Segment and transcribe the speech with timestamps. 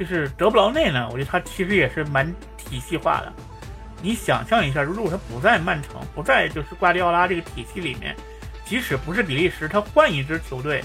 [0.00, 2.26] 就是德布劳内呢，我觉得他其实也是蛮
[2.56, 3.30] 体系化的。
[4.00, 8.16] 你想象一下，如果他不在曼城，不在就是瓜迪奥拉这个体系里面，
[8.64, 10.82] 即使不是比利时，他换一支球队，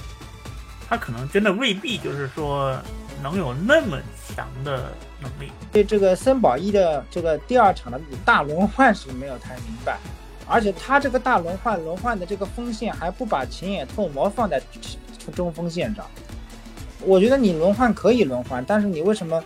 [0.89, 2.77] 他可能真的未必就是说
[3.23, 3.97] 能有那么
[4.27, 5.49] 强的能力。
[5.71, 9.97] 对这个森保一的这个第二场的大轮换是没有太明白，
[10.45, 14.61] 而且他这个大轮换轮换的这个锋线还不把前野透磨放在
[15.33, 16.05] 中锋线上。
[17.05, 19.43] 我觉得你轮换可以轮换，但是你为什么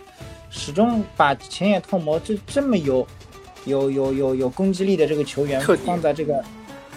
[0.50, 3.06] 始终把前野透磨这这么有？
[3.66, 6.42] 有有有有攻击力的这个球员放在这个，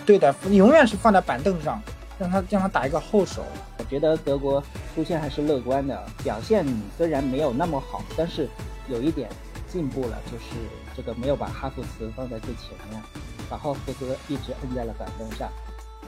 [0.06, 1.84] 对的，永远是放在板凳上，
[2.18, 3.44] 让他让他打一个后手。
[3.78, 4.64] 我觉得德国
[4.96, 6.66] 出现还是乐观的，表现
[6.98, 8.48] 虽然没有那么好，但是
[8.88, 9.30] 有一点
[9.68, 10.56] 进步了，就是
[10.96, 13.04] 这个没有把哈弗茨放在最前面，
[13.50, 15.50] 把哈弗茨一直摁在了板凳上，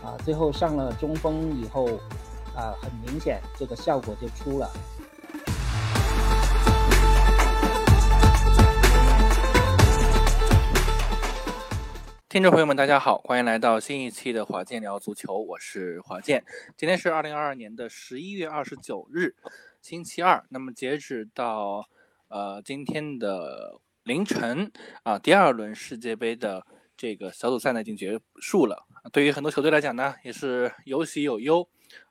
[0.02, 2.00] 啊，最后上了中锋以后，
[2.56, 4.72] 啊，很明显这个效果就出了。
[12.30, 16.44] 听众朋友们，大家好，欢迎来到新一期的华健聊足球，我是华健。
[16.78, 19.36] 今天是二零二二年的十一月二十九日，
[19.82, 20.46] 星期二。
[20.50, 21.86] 那么截止到
[22.30, 24.72] 呃今天的凌晨
[25.04, 28.86] 啊，第二轮世界杯的这个小组赛呢已经结束了。
[29.12, 31.66] 对于很多球队来讲呢，也是有喜有忧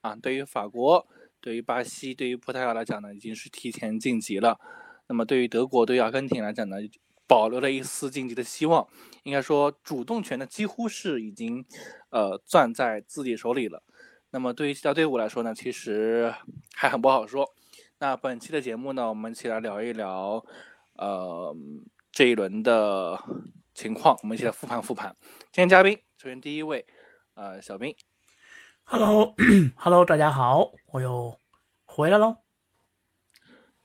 [0.04, 0.14] 啊。
[0.20, 1.08] 对于法国、
[1.40, 4.60] 对于巴西、对于葡萄牙来讲呢，已经是提前晋级了。
[5.08, 6.76] 那么对于德国、对于阿根廷来讲呢？
[7.26, 8.86] 保留了一丝晋级的希望，
[9.22, 11.64] 应该说主动权呢几乎是已经，
[12.10, 13.82] 呃，攥在自己手里了。
[14.30, 16.34] 那么对于其他队伍来说呢，其实
[16.74, 17.48] 还很不好说。
[17.98, 20.44] 那本期的节目呢，我们一起来聊一聊，
[20.98, 21.56] 呃，
[22.12, 23.18] 这一轮的
[23.72, 25.16] 情况，我们一起来复盘复盘。
[25.50, 26.84] 今天嘉宾，首先第一位，
[27.36, 27.96] 呃，小兵
[28.84, 31.40] ，Hello，Hello， 大家好，我又
[31.84, 32.36] 回来喽。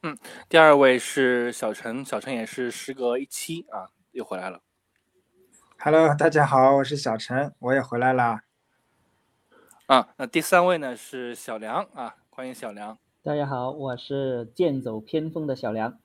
[0.03, 4.61] 嗯，第二位是小陈，小陈也是时隔一期啊，又回来了。
[5.79, 8.43] Hello，大家好，我是小陈，我也回来啦。
[9.87, 12.97] 啊，那第三位呢是小梁啊，欢迎小梁。
[13.23, 15.97] 大家好，我是剑走偏锋的小梁。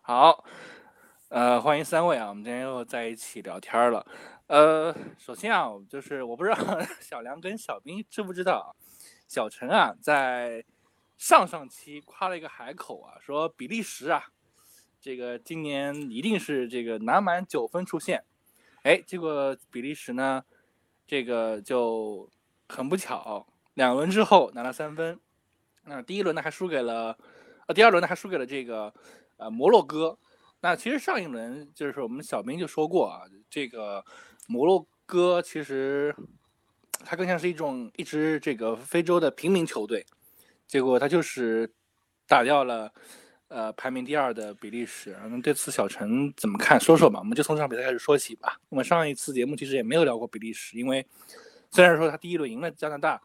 [0.00, 0.44] 好，
[1.28, 4.06] 呃，欢迎三位啊，我们今天又在一起聊天了。
[4.50, 6.56] 呃，首先啊，就是我不知道
[7.00, 8.74] 小梁跟小兵知不知道，
[9.28, 10.64] 小陈啊在。
[11.16, 14.32] 上上期夸了一个海口啊，说比利时啊，
[15.02, 18.24] 这个今年一定是这个拿满九分出线，
[18.84, 20.42] 哎，结果比利时呢，
[21.06, 22.26] 这个就
[22.70, 25.20] 很不巧，两轮之后拿了三分，
[25.84, 27.18] 那第一轮呢还输给了，
[27.66, 28.90] 呃，第二轮呢还输给了这个
[29.36, 30.18] 呃摩洛哥。
[30.62, 34.02] 那其实上一轮就是我们小兵就说过啊，这个
[34.50, 36.12] 摩洛哥其实
[37.06, 40.04] 它更像是一种一支这个非洲的平民球队。
[40.66, 41.72] 结果他就是
[42.26, 42.92] 打掉了，
[43.46, 45.16] 呃，排名第二的比利时。
[45.28, 46.80] 那这次小陈怎么看？
[46.80, 48.58] 说说吧，我们就从这场比赛开始说起吧。
[48.68, 51.06] 我们上一次节目其实也没有聊过比利时，因为
[51.70, 53.22] 虽然说他第一轮赢了加拿大，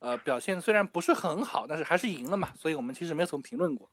[0.00, 3.88] 呃，表现虽然不是很好，但是还是赢了嘛，所以我们其实没有怎么评论过。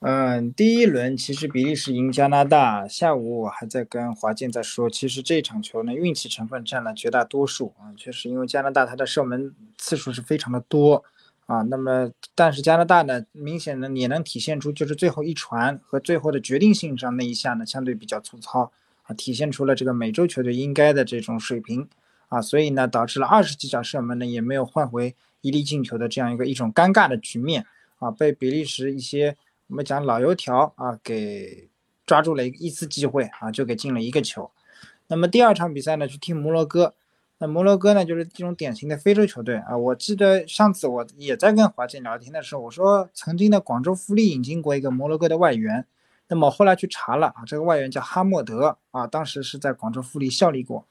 [0.00, 11.04] 嗯，第一轮其实比利时赢加拿大，下午我还在跟华健在说，其实这场球呢运气成分占了绝大多数啊，确实因为加拿大他的射门次数是非常的多
[11.44, 18.72] 啊，那么但是加拿大呢明显呢也能体现出就是最后一传和最后的决定性上那一下呢相对比较粗糙
[19.02, 21.86] 啊，体现出了这个美洲球队应该的这种水平
[22.28, 27.66] 啊，所以呢导致了二十几脚射门呢也没有换回一粒进球的这样一个一种尴尬的局面
[27.98, 29.36] 啊，被比利时一些。
[29.70, 31.68] 我们讲老油条啊，给
[32.04, 34.50] 抓住了一一次机会啊，就给进了一个球。
[35.06, 36.94] 那么第二场比赛呢，去踢摩洛哥。
[37.38, 39.78] 那摩洛哥呢，就是这种典型的非洲球队啊。
[39.78, 45.86] 我记得上次我也在跟华健聊天的时候，我说曾经的广州富力引进过一个摩洛哥的外援。
[46.26, 50.84] 那么后来去查了啊，这个外援叫哈默德啊，当时是在广州富力效力过。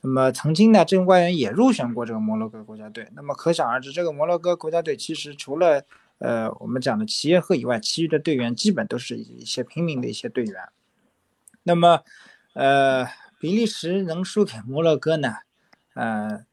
[0.00, 3.06] 那么曾经呢，这个外援也入选过这个摩洛哥国家队。
[3.14, 5.84] 那么可想而知，这个摩洛哥国家队其实除了
[6.22, 10.68] 呃，我们讲的齐耶赫以外，其余的队员基本都是一些平民的一些队员。
[11.64, 12.04] 那么，
[12.52, 13.04] 呃，
[13.40, 15.38] 比利时能输给摩洛哥呢？
[15.94, 16.46] 呃，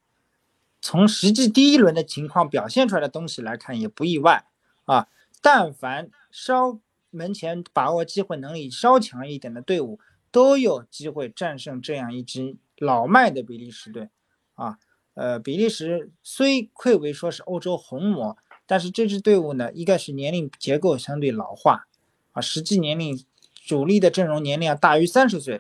[0.82, 4.44] 从实际第一轮的情况表现出来的东西来看，也不意外
[4.86, 5.08] 啊。
[5.40, 6.80] 但凡稍
[7.12, 10.00] 门前把握机会能力稍强一点的队伍，
[10.32, 14.10] 都有机会战胜这样一支老迈的比利时队
[14.56, 14.80] 啊。
[15.14, 18.36] 呃，比利时虽愧为说是欧洲红魔。
[18.70, 21.88] 但是这支队伍呢，一个是年龄结构相对老化，
[22.34, 23.20] 啊，实际年龄
[23.66, 25.60] 主力的阵容年龄要大于三十岁，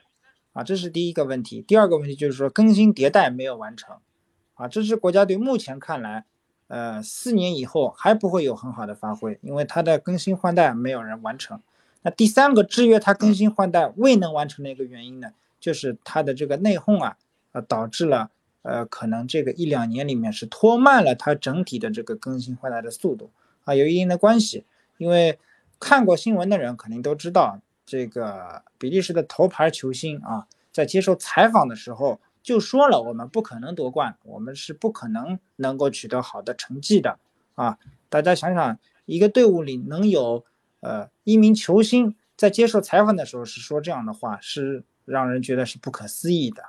[0.53, 1.63] 啊，这是第一个问题。
[1.63, 3.97] 第二个问题就是说更新迭代没有完成，
[4.53, 6.25] 啊，这支国家队目前看来，
[6.67, 11.59] 呃，四年以后还不会有很好的发挥，因为它的更新换代没有人完成。
[12.03, 17.17] 那第三个制约它更新换代未能完成的一个原因呢，就是它的这个内讧啊，
[17.53, 18.29] 呃，导致了
[18.61, 23.29] 呃，可能这个一两年里面是拖慢了它整体的这个更新换代的速度
[23.65, 24.65] 啊，有一定的关系。
[24.97, 25.39] 因为
[25.79, 32.19] 看过新闻的人肯定都知道，这个比利时的头牌球星啊，在接受采访的时候。
[32.41, 37.19] 就说了，我们不可能夺冠，我们是不可能能够取得好的成绩的
[37.53, 37.77] 啊！
[38.07, 40.43] 大家想想，一个队伍里能有
[40.79, 46.63] 呃一名球星在接受采访的时候是说这样的话，是让人觉得是不可思议的。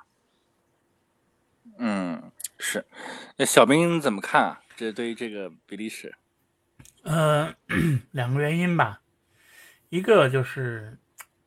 [1.81, 2.87] 嗯，是。
[3.37, 4.61] 那小兵怎么看啊？
[4.77, 6.15] 这对于这个比利时，
[7.03, 7.55] 呃，
[8.13, 9.01] 两个原因吧，
[9.89, 10.97] 一个就是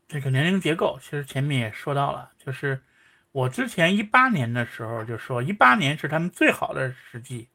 [0.08, 2.82] 这个年龄结构，其实前面也说到了，就是。
[3.34, 7.50] 我之前一八年的时候就说，一八年是他们最好的时机，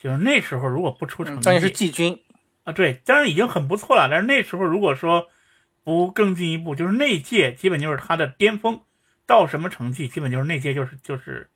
[0.00, 2.18] 就是那时候如果不出成绩，当然是季军
[2.62, 4.08] 啊，对，当然已经很不错了。
[4.10, 5.28] 但是那时候如果说
[5.82, 8.80] 不更进一步，就是那届基本就是他的巅峰，
[9.26, 11.50] 到什么成绩，基本就是那届就是就是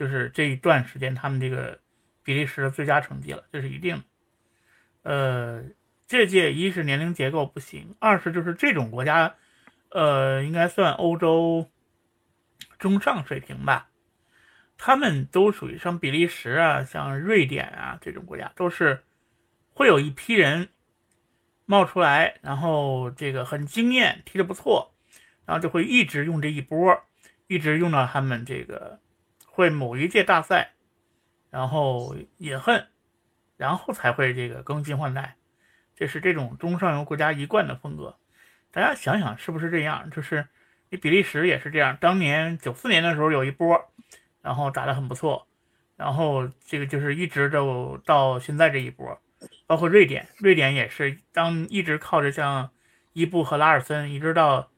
[0.00, 1.78] 就是这一段时间他们这个
[2.24, 4.02] 比利时的最佳成绩了，这是一定的。
[5.02, 5.64] 呃，
[6.06, 9.36] 这届一是年龄结构不行，二是就是这种国家，
[9.90, 11.70] 呃，应该算欧洲。
[12.78, 13.90] 中上水平吧，
[14.78, 19.04] 他们都属于像比利时啊、像瑞典啊这种国家，都是
[19.74, 20.70] 会有一批人
[21.66, 24.94] 冒出来，然后这个很惊艳，踢得不错，
[25.44, 27.04] 然后就会一直用这一波，
[27.48, 28.98] 一直用到他们这个
[29.50, 30.72] 会某一届大赛，
[31.50, 32.86] 然后也恨，
[33.56, 35.36] 然后才会这个更新换代，
[35.94, 38.16] 这是这种中上游国家一贯的风格。
[38.70, 40.10] 大家想想是不是这样？
[40.10, 40.46] 就是。
[40.92, 43.80] 你比利时也是这样，当年九四年的时候有一波，
[44.42, 45.46] 然后打得很不错，
[45.96, 49.16] 然后这个就是一直就到现在这一波，
[49.68, 52.72] 包括瑞典，瑞典也是当一直靠着像
[53.12, 54.68] 伊布和拉尔森，一直到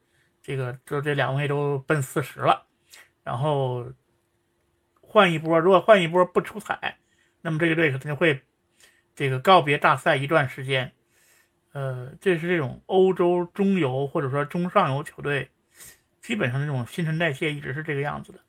[0.43, 2.67] 这个就这两位都奔四十了，
[3.23, 3.91] 然后
[5.13, 6.97] 换一波，如果换一波不出彩，
[7.41, 8.41] 那么这个队肯定会
[9.15, 10.91] 这个告别大赛一段时间。
[11.73, 15.51] 呃，这是这种欧洲中游或者说中上游球队。
[16.19, 18.39] 基本上这种新陈代谢一直是这个样子的。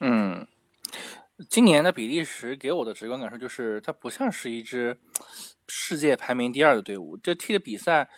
[0.00, 0.46] 嗯，
[1.48, 4.98] 今年的比利时给我的直观感受就是，它不像是一支
[5.66, 7.16] 世界排名第二的队伍。
[7.16, 8.10] 这踢的比赛，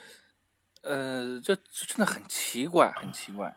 [0.82, 3.56] 呃，这真的很奇怪，很奇怪。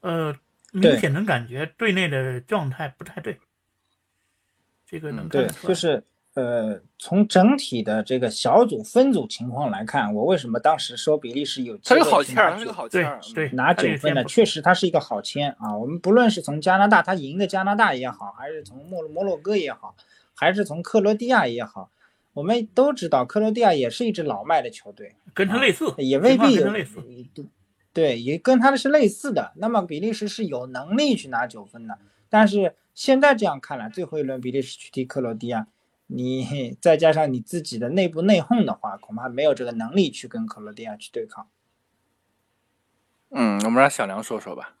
[0.00, 0.36] 呃，
[0.72, 3.38] 明显能感觉队内的状态不太对。
[4.86, 6.02] 这个能对，就是。
[6.34, 14.24] 呃，从整体的这个小组分组情况来看，我为什么当时说比利时有机会拿好签是个好签对拿九分的？
[14.24, 15.76] 确实，他是一个好签啊。
[15.76, 19.94] 我们不论是从加拿大他赢的加拿大也好，还是从摩摩洛哥也好，
[20.34, 21.90] 还是从克罗地亚也好，
[22.32, 26.98] 我们都知道克罗地亚也是一支老迈的球队，跟他类似，也未必有类似，
[27.92, 29.52] 对，也跟他的是类似的。
[29.56, 31.98] 那么比利时是有能力去拿九分的，
[32.28, 35.66] 但是现在这样看来，最后一轮比利时去踢克罗地亚。
[36.06, 41.48] 你再加上你自己的内部内讧的话，恐怕没有这个能力去跟克罗地亚去对抗。
[43.30, 44.76] 嗯，我们让小梁说说吧。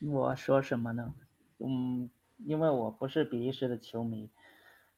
[0.00, 1.12] 我说什么呢？
[1.58, 2.08] 嗯，
[2.46, 4.30] 因为我不是比利时的球迷，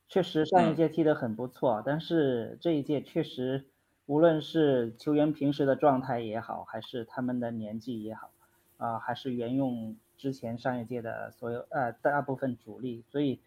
[0.09, 3.65] 确实上一届踢得很不错，但是这一届确实，
[4.07, 8.31] 无论是球员平时的状态也好，还是他们的年纪也好，
[8.77, 13.41] 啊，还是沿用之前上一届的所有呃大部分主力，所以。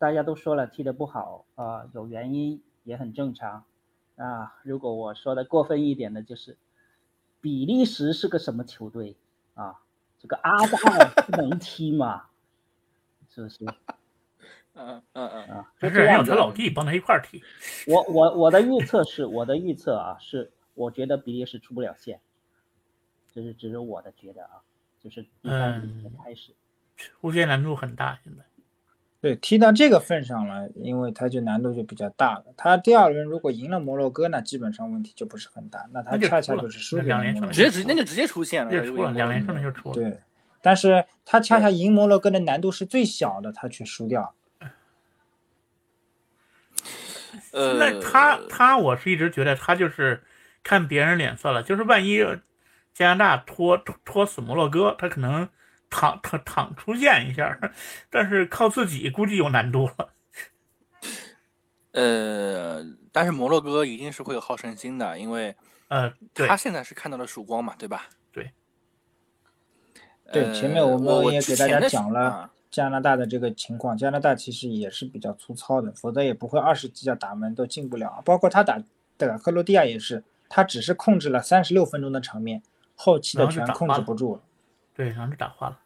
[0.00, 3.64] 大家都说了踢得不好啊，有原因也很正常
[4.16, 4.56] 啊。
[4.62, 6.56] 如果我说的过分一点的，就是
[7.42, 9.14] 比利时是个什么球队
[9.52, 9.78] 啊？
[10.18, 12.28] 这个阿戴能踢吗？
[13.28, 13.66] 是不是？
[14.86, 17.42] 嗯嗯嗯啊，这是让他老弟帮他一块儿踢。
[17.86, 22.20] 我我我的预测是，我的预测啊是，我觉得比利时出不了线，
[23.34, 24.62] 这是只是我的觉得啊，
[25.02, 26.52] 就是第三轮开始，
[26.96, 28.42] 出线难度很大，现在。
[29.22, 32.46] 对，踢到这个份上了，因为他就难度就比较大了。
[32.56, 35.86] 他第二轮如果赢了摩洛哥，那基本上问题就不是很大。
[35.92, 39.94] 那他恰恰就是输两连胜，直接直那就直接出线了，出了两连胜就出了。
[39.94, 40.18] 对，
[40.62, 44.34] 但是他恰恰赢摩洛哥的难度是最小的，他却输掉。
[47.52, 50.22] 呃，那他他我是一直觉得他就是
[50.62, 52.24] 看别人脸色了，就是万一
[52.92, 55.48] 加拿大拖拖死摩洛哥，他可能。
[55.92, 57.58] 躺躺躺出现一下，
[58.10, 60.10] 但是靠自己估计有难度了。
[61.90, 62.80] 呃，
[63.10, 65.52] 但是摩洛哥一定是会有好胜心的，因为
[65.88, 68.06] 呃，他现在是看到了曙光嘛，对吧？
[68.30, 68.52] 对，
[70.32, 78.22] 对，前面我们也给大家讲了，加拿大的这个情况，加拿大其实也是比较粗糙的，否则也不会二十几脚打门都进不了。
[78.24, 78.82] 包括他打
[79.16, 82.62] 打克罗地亚也是，他只是控制了三十六分钟的场面，
[82.94, 84.42] 后期的全控制不住了。
[84.94, 85.78] 对，然后就打花了。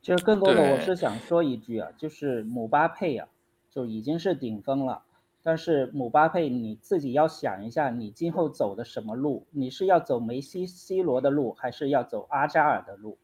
[0.00, 3.28] 其实更多的我是想说一句啊，就是姆巴佩啊，
[3.70, 5.02] 就已经是顶峰了。
[5.44, 9.46] 但是姆巴佩你自己要想一下，你今后走的什么路？
[9.50, 13.18] 你是要走梅西、C 罗的路，还是要走阿扎尔的路？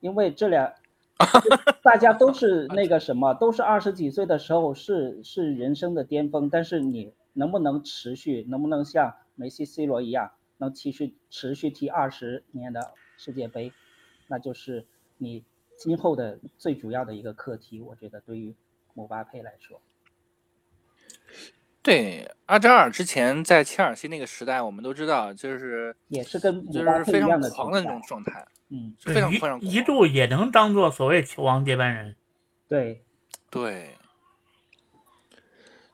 [0.00, 0.74] 因为这俩
[1.82, 6.48] 大家都是 那个什么，都是二十几岁的时候是是人生的巅峰。
[6.48, 13.72] 但是你能不能持续，能不能像梅西、C 罗一样，能持续持续踢二十年的世界杯？
[14.28, 15.44] 那就是你
[15.76, 17.80] 今后的最主要的一个课题。
[17.80, 18.54] 我觉得对于
[18.94, 19.80] 姆巴佩来说。
[21.88, 32.14] 对阿扎尔之前在切尔西那个时代，我们都知道，就是也是跟就是非常狂的那种状态，嗯，非常非常一度也能当做所谓球王接班人。
[32.68, 33.02] 对，
[33.48, 33.96] 对。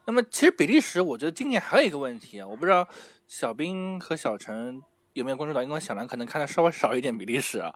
[0.04, 2.88] 那么其实比利时，我觉得今年还有一个问题啊，我不知道
[3.28, 4.82] 小兵和小陈
[5.12, 7.72] 有没有关注到，因为小兰可能看的稍微少一点比利时啊，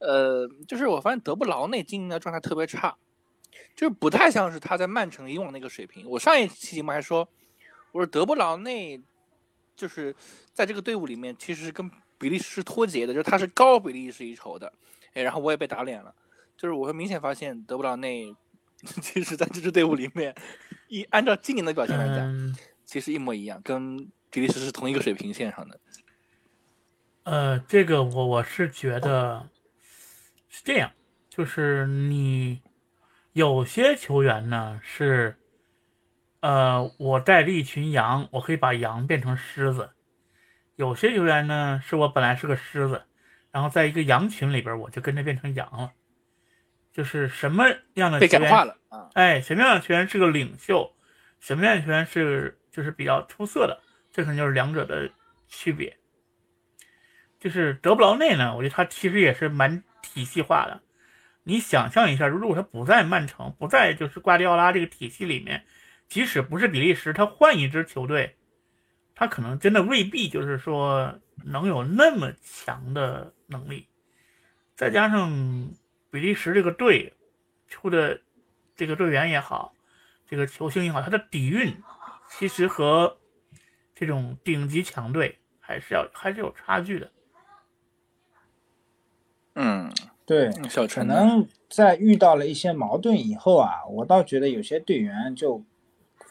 [0.00, 2.94] 呃，就是我发现德布劳内今年的状态特别差，
[3.74, 6.06] 就是不太像是他在曼城以往那个水平。
[6.06, 7.26] 我上一期节目还说。
[7.94, 9.00] 我说德布劳内，
[9.76, 10.12] 就是
[10.52, 14.72] 在这个队伍里面，其实是跟比利时是脱节的，就是他是高比利时一筹的。
[15.12, 16.12] 哎，然后我也被打脸了，
[16.56, 18.34] 就是我会明显发现德布劳内，
[19.00, 20.34] 其实在这支队伍里面，
[20.88, 23.96] 一按照今年的表现来讲，其实一模一样，跟
[24.28, 25.78] 比利时是同一个水平线上的。
[27.22, 29.48] 呃，这个我我是觉得
[30.48, 30.90] 是这样，
[31.30, 32.60] 就是你
[33.34, 35.36] 有些球员呢是。
[36.44, 39.88] 呃，我带着一群羊，我可以把羊变成狮子。
[40.76, 43.02] 有些球员呢，是我本来是个狮子，
[43.50, 45.92] 然后在一个羊群里边，我就跟着变成羊了。
[46.92, 48.50] 就是什么样的球员？
[48.66, 49.08] 了啊！
[49.14, 50.94] 哎，什么样的球员是个领袖？
[51.40, 53.80] 什么样的球员是就是比较出色的？
[54.12, 55.10] 这可能就是两者的
[55.48, 55.96] 区别。
[57.40, 60.82] 就是德布劳内呢，我觉得他其实也是蛮体系化的。
[61.44, 65.64] 你想象一下，如果他不在曼城，不在就是瓜迪奥拉这个体系里面。
[66.14, 68.36] 即使不是比利时，他换一支球队，
[69.16, 73.88] 他可能真的未必就是说能有那么强的能力。
[74.76, 75.74] 再加上
[76.12, 77.12] 比利时这个队
[77.66, 78.20] 出的
[78.76, 79.74] 这个队员也好，
[80.28, 81.76] 这个球星也好，他的底蕴
[82.30, 83.18] 其实和
[83.92, 87.10] 这种顶级强队还是要还是有差距的。
[89.54, 89.92] 嗯，
[90.24, 90.48] 对，
[90.88, 95.64] 可能在遇到了一些矛盾以后啊，我倒觉得有些队员就。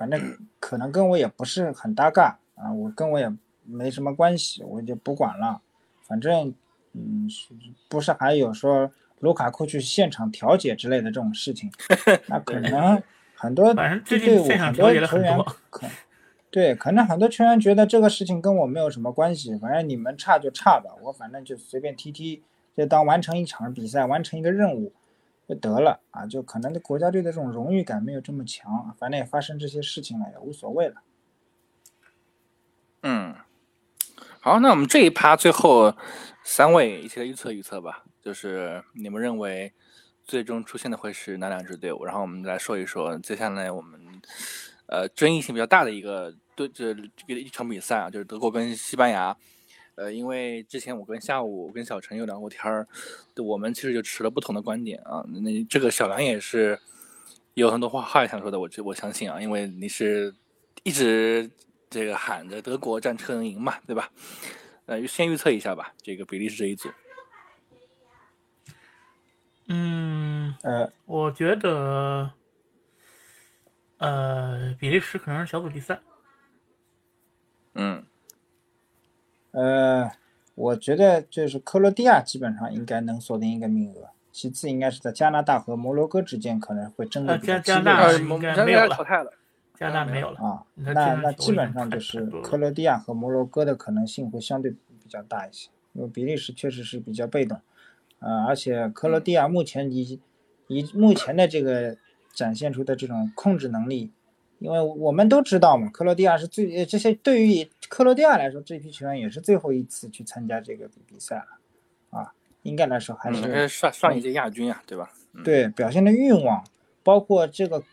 [0.04, 3.34] 反正可能跟我也不是很搭嘎啊，我跟我也
[3.64, 5.62] 没什么关系，我就不管了。
[6.02, 6.54] 反正，
[6.92, 7.26] 嗯，
[7.88, 8.92] 不是还有说
[9.22, 11.72] 卢卡库去现场调解之类的这种事情，
[12.28, 13.02] 那可能
[13.34, 15.88] 很多队伍很多球员可，
[16.52, 22.44] 对，可能很多球员觉得这个事情跟我没有什么关系，反正你们差就差吧，我反正就随便踢踢，
[22.76, 24.92] 就当完成一场比赛，完成一个任务。
[25.48, 30.96] 就得了啊，就可能国家队的这种荣誉感没有这么强，反正也发生这些事情了，也无所谓了。
[33.02, 33.36] 嗯，
[34.40, 35.96] 好，那我们这一趴最后
[36.44, 39.74] 三位一起来预测预测吧，就是你们认为
[40.24, 42.06] 最终出现的会是哪两支队伍？
[42.06, 44.00] 然后我们来说一说接下来我们
[44.86, 49.36] 呃争议性比较大的一个对这这个一场比赛啊，就是德国跟西班牙。
[49.96, 52.88] 呃，因为之前我跟下午跟小陈有聊过天儿，
[53.38, 55.24] 我们其实就持了不同的观点啊。
[55.28, 56.80] 那这个小梁也是
[57.54, 60.34] 有很多话话想说的，我我相信啊，因为你是
[60.82, 61.50] 一直
[61.90, 64.10] 这个喊着德国战车能赢嘛，对吧？
[64.88, 66.90] 呃，先预测一下吧，这个比利时这一组。
[69.68, 72.32] 嗯，呃，我觉得，
[73.98, 76.02] 呃，比利时可能是小组第三。
[77.76, 78.04] 嗯。
[79.54, 80.12] 呃，
[80.56, 87.76] 我觉得就是克罗地亚基本上应该能锁定一个名额，其次应该是在加拿大和摩洛哥之间可能会争的比较激烈。
[87.76, 88.98] 加拿大应该没有了，
[89.78, 90.64] 加拿大没有了啊。
[90.76, 97.62] 那那基本上就是克罗地亚和摩洛哥的可能性会相对比较大一些，因为比利时确实是比较被动，
[98.20, 100.20] 呃，而且克罗地亚目前以
[100.68, 101.96] 以目前的这个
[102.34, 104.12] 展现出的这种控制能力。
[104.64, 115.12] 因为我们都知道嘛，克罗地亚是最这些对于克罗地亚来说，这批球员也是最后一次去参加这个比赛了，啊，应该来说还是上上一届亚军啊，对吧？
[115.44, 116.64] 对，表现的欲望，
[117.04, 117.84] 包括这个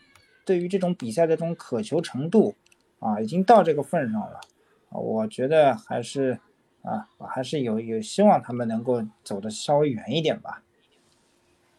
[0.45, 2.55] 对于这种比赛的这种渴求程度，
[2.99, 4.39] 啊，已经到这个份上了，
[4.91, 6.39] 我觉得还是
[6.83, 10.63] 啊，我还是有有希望他们能够走的稍微远一点吧。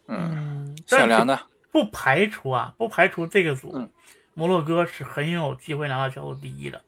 [0.08, 1.40] 嗯，小梁呢？
[1.70, 3.88] 不排除啊，不排除这个组，嗯
[4.34, 6.82] 摩洛哥是很有机会拿到小组第一的。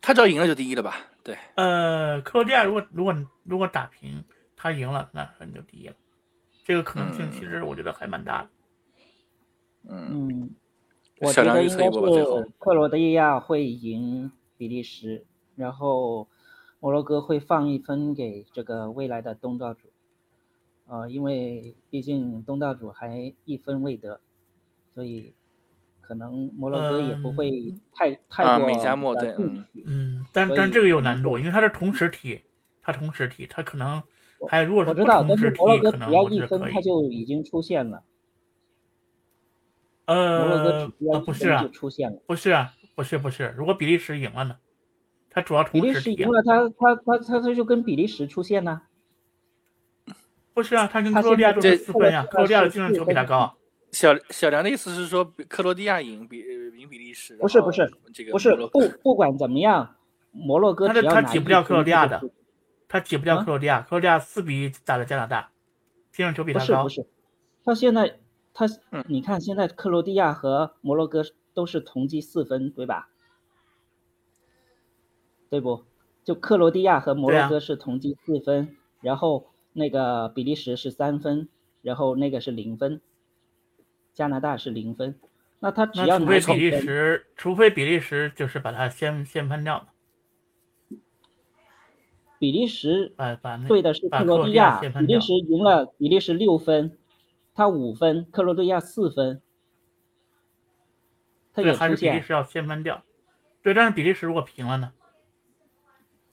[0.00, 0.96] 他只要赢了就第一了吧？
[1.22, 4.24] 对，呃，克罗地亚如果如果如果打平，
[4.56, 5.94] 他赢了，那可能就第一了。
[6.64, 8.48] 这个可能性嗯其实我觉得还蛮大的。
[9.88, 10.50] 嗯，嗯，
[11.20, 16.28] 我觉小梁预得应该测克罗地亚会赢比利时，然后
[16.80, 19.88] 摩洛哥会放一分给这个未来的东道主。
[20.86, 24.20] 呃，因为毕竟东道主还一分未得，
[24.94, 25.32] 所以
[26.12, 32.38] 可能摩洛哥也不会太、太过啊美加墨对嗯嗯，但但这个有难度，因为它是同时踢，
[32.82, 34.02] 它同时踢，它可能
[34.46, 36.80] 还如果是不我知道，同时踢但是摩洛，哥可能只要一我是可以分他。
[36.82, 38.02] 就已经出现了，
[40.06, 40.16] 摩
[40.48, 42.18] 洛哥要呃不是啊一分就，出现了。
[42.26, 44.56] 不是啊，不是不是，如果比利时赢了呢？
[45.30, 48.82] 他主要比利同时踢啊，时赢了，他他他他他就跟比利时出现呢。
[50.52, 53.56] 不是啊，他跟他克罗地亚都是四分呀，这克罗地亚的是净胜球比四分它高。
[53.92, 56.38] 小小梁的意思是说，克罗地亚赢比
[56.78, 59.96] 赢比利时，不是不是这个不是不不管怎么样，
[60.32, 62.34] 摩洛哥他的只要拿一他挤不掉克罗地亚的他就出
[62.88, 65.50] 他挤不掉啊克罗地亚，克罗地亚四比一打了加拿大，
[66.10, 67.06] 净胜球比他高不是不。
[67.06, 67.10] 是，
[67.64, 68.18] 他现在
[68.54, 71.22] 他嗯你看现在克罗地亚和摩洛哥
[71.54, 73.10] 都是同积四分，对吧？
[75.50, 75.84] 对不？
[76.24, 81.48] 就克罗地亚和摩洛哥是同积四分，然后那个比利时是三分，
[81.82, 83.02] 然后那个是零分，
[84.12, 85.18] 加拿大是零分。
[85.60, 89.86] 那他只要那除非比利时，除非比利时就是把它先先分掉，
[92.40, 94.80] 比利时把把那对的是克罗地亚。
[94.80, 96.98] 比利时赢了比利时六分，
[97.54, 99.40] 他五分，克罗地亚四分，
[101.54, 101.72] 他对。
[101.72, 103.04] 还是比利时要先分掉。
[103.62, 104.92] 对，但是比利时如果平了呢？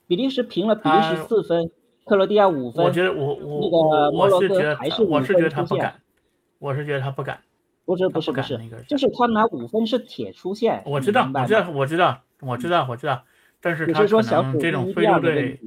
[0.08, 1.70] 比利时平了比利时他四分，
[2.04, 2.84] 克罗地亚五分。
[2.84, 6.02] 我觉得我我那个我摩洛哥我是觉得还是我是觉得他不敢，
[6.58, 7.40] 我是觉得他不敢。
[7.90, 10.84] 不是不不是不是那个，就是他拿五分是铁出线。
[10.86, 13.24] 我知道我知道我知道我知道我知道，
[13.60, 15.60] 但是只他可是说小组能这种非洲队，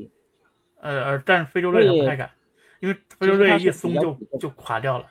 [0.80, 2.30] 呃呃，但是非洲队他不太敢，
[2.78, 5.06] 因为非洲队一松就就垮掉了。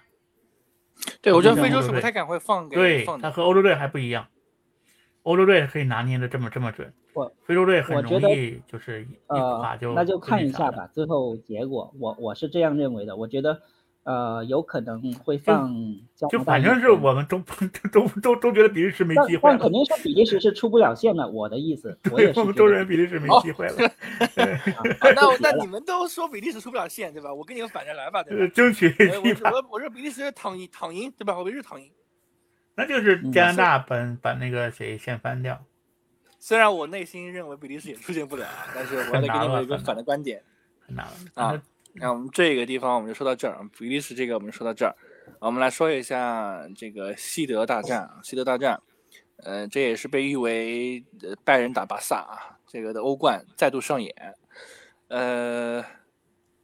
[1.21, 4.27] 对，我觉得非洲是不太敢会放给对，他和欧洲队还不一样，
[5.23, 10.47] 欧洲队可以拿捏的这么这么准我，非洲队很容易就是一一垮呃就，那就看。
[10.47, 13.17] 一下吧，最后结果，我我是这样认为的。
[13.17, 13.61] 我觉得，
[14.03, 15.71] 呃，有可能会放
[16.15, 17.37] 加就反正是我们 都
[17.91, 21.27] 都都都觉得比利时没机会了但肯，定是比利时是出不了线的。
[21.27, 23.85] 我的意思，我也是我们都觉得认为比利时没哦机会了。
[23.85, 24.81] 啊
[25.15, 27.31] 那那你们都说比利时出不了线，对吧？
[27.31, 28.53] 我跟你们反着来吧，对呃，吧？
[28.55, 31.37] 争取我我我我说比利时躺赢躺赢，对吧？
[31.37, 31.91] 我比利时躺赢。
[32.73, 35.63] 那就是嗯加拿大把把那个谁先翻掉，
[36.39, 40.41] 虽然我内心认为比利时也出现不了，但是我要得给你们一个反的观点。
[40.79, 41.61] 很难了啊。
[41.93, 44.95] 那我们这个地方我们就说到这儿，比利时这个我们就说到这儿。
[45.39, 48.81] 我们来说一下这个西德大战，西德大战，
[49.37, 51.03] 呃，这也是被誉为
[51.43, 54.13] 拜仁打巴萨啊，这个的欧冠再度上演。
[55.07, 55.83] 呃，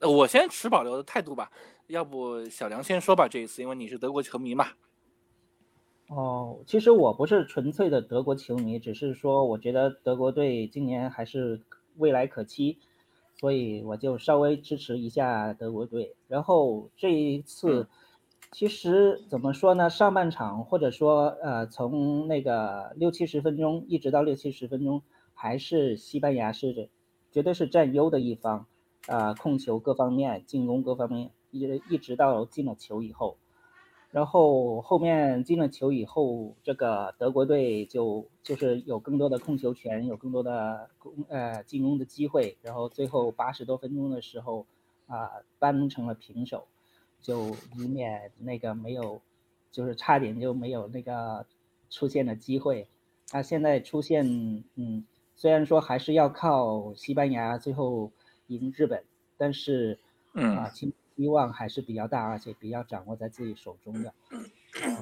[0.02, 1.52] 我先持保留的态度吧，
[1.88, 4.68] 要不小梁先说吧，这一次因为你是德国球迷嘛。
[6.10, 11.62] 哦，其实我不是纯粹的德国球迷，只是说我觉得德国队今年还是
[11.96, 12.80] 未来可期，
[13.40, 16.16] 所以我就稍微支持一下德国队。
[16.28, 17.88] 然后这一次，
[18.52, 19.90] 其实怎么说呢？
[19.90, 25.02] 上半场或者说呃，从那个六七十分钟一直到六七十分钟，
[25.34, 26.90] 还是西班牙是
[27.32, 28.66] 绝对是占优的一方，
[29.06, 33.38] 啊、控球各方面、进攻各方面，一直一直到进了球以后。
[34.18, 42.58] 然后后面进了球以后，这个德国队就就是有更多的控球权，有更多的攻呃进攻的机会。
[42.64, 44.66] 然后最后八十多分钟的时候，
[45.06, 46.66] 啊、扳成了平手，
[47.22, 49.22] 就以免那个没有，
[49.72, 51.46] 就是差点就没有那个
[51.92, 52.88] 出现的机会。
[53.32, 58.12] 那现在出现，嗯，虽然说还是要靠西班牙最后
[58.48, 59.04] 赢日本，
[59.38, 60.00] 但是
[60.34, 64.14] 嗯啊，希希望还是比较大，而且比较掌握在自己手中的。
[64.84, 64.96] 呃，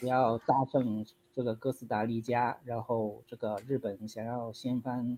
[0.00, 5.16] 只要大胜这个哥斯达黎加，然后这个日本想要掀翻，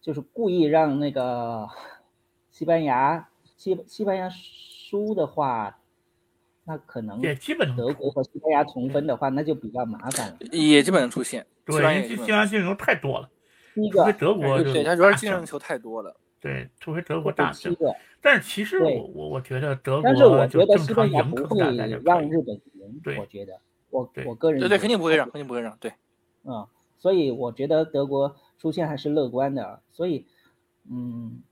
[0.00, 1.68] 就是故意让那个
[2.50, 5.78] 西班牙西西班牙输的话，
[6.64, 10.38] 那可能也基本德国和西班牙同分的话，那就比较麻烦了。
[10.50, 13.28] 也基本能出现，对，西班牙因为西班牙进球太多了，
[13.74, 16.16] 第一除非个德国对对，他主要是大胜净胜球太多了。
[16.40, 17.76] 对，除非德国或大胜。
[18.22, 21.58] 但是其实我我我觉得德国但是我觉得西班牙不会。
[22.04, 23.58] 让日本赢对，我觉得
[23.90, 25.76] 我我个人对对，觉得肯定不会让，肯定不会让。
[25.78, 25.92] 对，
[26.44, 26.66] 嗯，
[26.98, 30.26] 所以我觉得德国出现还是乐观的，所以
[30.90, 31.42] 嗯，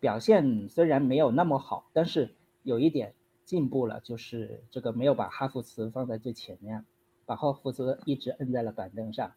[0.00, 6.84] 表现虽然没有那么好，但是有一点进步了，就是这个没有把哈弗茨放在最前面，
[7.26, 9.32] 把哈弗茨一直摁在了板凳上，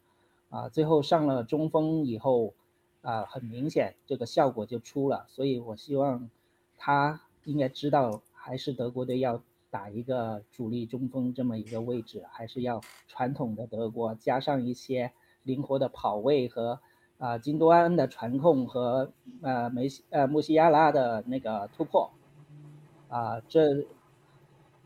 [0.48, 2.54] 啊，最后上了中锋以后，
[3.02, 6.30] 啊，很明显这个效果就出了，所以我希望
[6.76, 16.80] 他应该知道，还是德国队要打一个主力中锋这么一个位置，还是要传统的德国加上一些灵活的跑位和
[17.18, 22.10] 啊金多安的传控和呃梅西呃穆西亚拉的那个突破，
[23.08, 23.86] 啊这。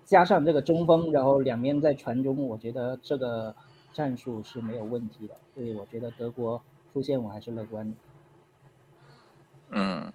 [0.06, 3.56] 加上这个中锋，然后两边在传中，我觉得这个
[3.94, 5.34] 战术是没有问题的。
[5.54, 6.60] 所以我觉得德国
[6.94, 7.96] 出现我还是乐观的。
[9.70, 10.12] 嗯，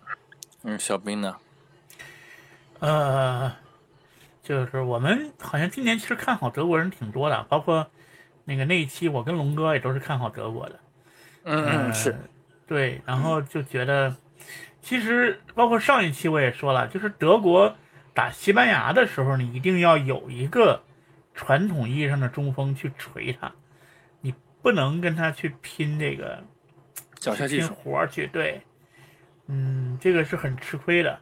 [0.63, 1.35] 嗯，小兵呢？
[2.79, 3.53] 呃，
[4.41, 7.85] 就是我们好像今年其实看好德国人挺多的，包括
[8.45, 10.79] 那个那一期我跟龙哥也都是看好德国的。
[11.43, 12.15] 嗯嗯，是
[12.65, 14.15] 对，然后就觉得，
[14.81, 17.75] 其实包括上一期我也说了，就是德国。
[18.11, 20.83] 打西班牙的时候，你一定要有一个
[21.33, 23.53] 传统意义上的中锋去锤他，
[24.19, 26.43] 你不能跟他去拼这个
[27.19, 28.27] 脚下技术活去。
[28.27, 28.61] 对，
[29.47, 31.19] 嗯，这个是很吃亏的。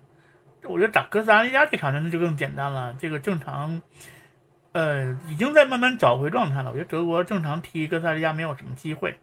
[0.63, 2.95] 我觉得打哥斯达黎加这场那就更简单了。
[2.99, 3.81] 这个正常，
[4.73, 6.71] 呃，已经在慢慢找回状态了。
[6.71, 9.17] 我觉得德国正常踢哥斯达黎加没有什么机会，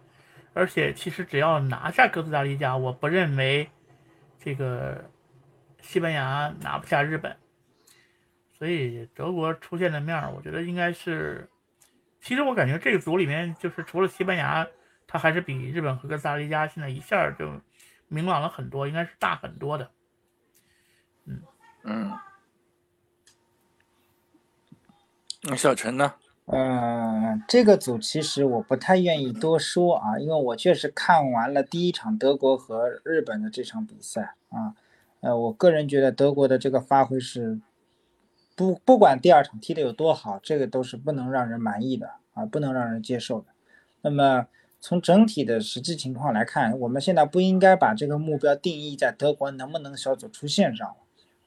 [0.55, 3.69] 而且其实只要拿下哥斯达黎加，我不认为
[4.43, 5.05] 这个
[5.83, 7.37] 西班牙拿不下日本。
[8.57, 11.51] 所以德国出现的面儿，我觉得应该是，
[12.23, 14.67] 其实我感觉这个组里面就是除了西班牙，
[15.15, 17.49] 它还是比日本和哥斯达黎加现在一下就
[18.09, 19.89] 明朗了很多，应该是大很多的。
[21.25, 21.41] 嗯
[21.85, 22.13] 嗯。
[25.43, 26.15] 那小陈呢？
[26.47, 34.75] 嗯，这个组其实我不太愿意多说啊，因为我确实看完了第一场德国和日本的这场比赛啊，
[35.21, 37.61] 呃，我个人觉得德国的这个发挥是。
[38.57, 43.47] 不，不管第二场踢的有多好，这个都是不能让人满意的啊，不能让人接受的。
[44.01, 44.49] 那么
[44.87, 50.95] 从整体的实际情况来看，我们现在不应该把这个目标定义在德国能不能小组出线上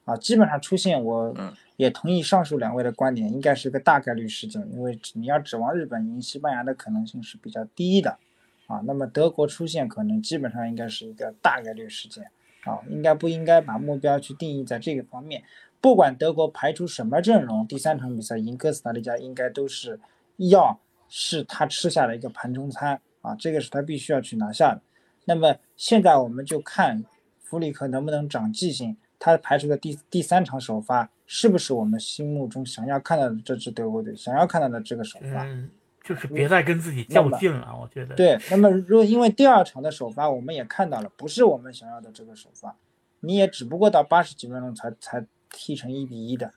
[0.04, 0.16] 啊。
[0.16, 1.32] 基本上出线，我
[1.76, 8.18] 也同意上述两位的观点，应该是个大概率事件，因为你要指望日本赢西班牙的可能性是比较低的
[8.66, 8.82] 啊。
[8.84, 12.24] 那么德国出线可能基本上应该是一个大概率事件
[12.64, 15.44] 啊，应该不应该把目标去定义在这个方面？
[15.80, 20.00] 不管德国排出什么阵容，第三场比赛赢哥斯达黎加应该都是
[20.38, 24.80] 要是他吃下的一个盘中餐啊，这个是他必须要去拿下的。
[25.24, 27.04] 那么现在我们就看
[27.40, 35.44] 弗里克能不能长记性，他排出的第第三场首发是不是我们心目中想要看到的这支德国队想要看到的这个首发？
[35.44, 35.70] 嗯，
[36.02, 38.14] 就是别再跟自己较劲了，我觉得。
[38.14, 42.76] 对，那么如果因为第二场的首发我们也看到了，不是我们想要的这个首发，
[43.20, 45.26] 你也只不过到八十几分钟才才。
[45.50, 46.52] 踢成一比一的，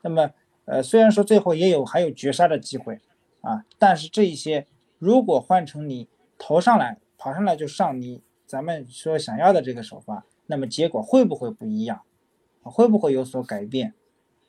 [0.00, 0.30] 那么，
[0.64, 3.00] 呃，虽然说最后也有还有绝杀的机会，
[3.40, 4.64] 啊，但是这一些
[4.98, 6.08] 如果换成你
[6.38, 12.02] 投上来跑上来就上你咱们说想要的这个首发，那么结果会不会不一样？
[12.62, 13.94] 会不会有所改变？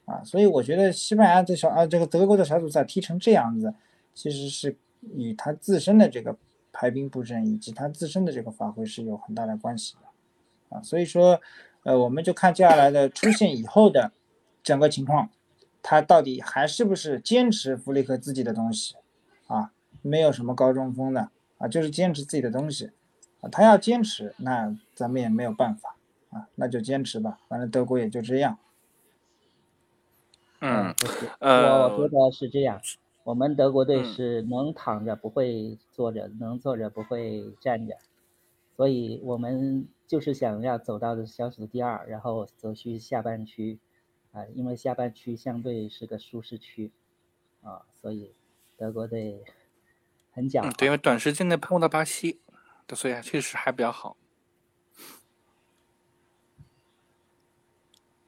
[0.05, 3.73] 啊，所以我觉得西班牙这小啊这个德国的小组赛踢成这样子，
[4.13, 4.75] 其实是
[5.15, 6.35] 与他自身的这个
[6.71, 11.41] 排兵布阵以及他自身的这个发挥是有很大的关系的，啊，所以说。
[11.83, 14.11] 呃，我们就看接下来的出现以后的
[14.61, 15.29] 整个情况，
[15.81, 18.95] 他到底还是不是坚持弗里克自己的东西？
[20.01, 22.91] 没有什么高中锋的啊，就是坚持自己的东西
[23.41, 23.49] 啊。
[23.49, 25.95] 他要坚持，那咱们也没有办法
[26.29, 28.57] 啊，那就坚持吧，反正德国也就这样。
[30.59, 30.93] 嗯，
[31.39, 32.81] 呃，我觉得是这样。
[33.23, 37.97] 我们德国队是能躺着不会坐着，能坐着不会站着，
[38.75, 39.87] 所以我们。
[40.09, 43.77] 就是想要走到的小组第二，然后走去下半区，
[44.31, 46.91] 啊，因为下半区相对是个舒适区，
[47.61, 48.33] 啊，所以
[48.75, 49.43] 德国队
[50.39, 50.67] 很讲。
[50.73, 52.39] 对，因为短时间内碰到巴西，
[52.93, 54.17] 所以确实还比较好。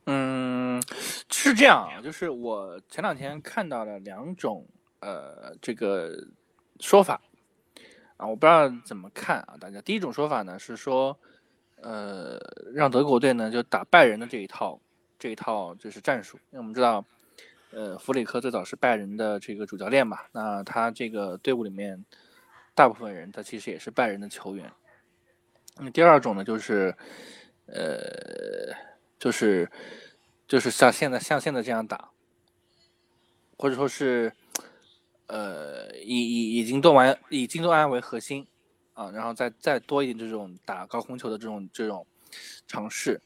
[0.06, 0.82] 嗯，
[1.30, 4.68] 是这样啊，就是我前两天看到了两种
[5.00, 6.28] 呃这个
[6.80, 7.22] 说法，
[8.18, 9.82] 啊，我不知道怎么看啊，大家。
[9.82, 11.18] 第一种说法呢是说。
[11.84, 12.38] 呃，
[12.76, 14.80] 让德国队呢就打拜仁的这一套，
[15.18, 16.38] 这一套就是战术。
[16.52, 17.04] 因为我们知道，
[17.72, 22.06] 呃，弗里克最早是拜仁的这个主教练嘛，那他这个队伍里面
[22.76, 24.72] 大部分人他其实也是拜仁的球员。
[25.78, 26.96] 那么第二种呢，就是，
[27.68, 28.76] 呃，
[29.18, 29.70] 就是
[30.48, 32.12] 就是像现在像现在这样打，
[33.58, 34.34] 或者说是，
[35.28, 38.48] 呃，以以以金多安以金多安为核心。
[38.94, 42.06] 啊，然后再再多一点这种打高空球的这种这种
[42.68, 43.20] 尝试，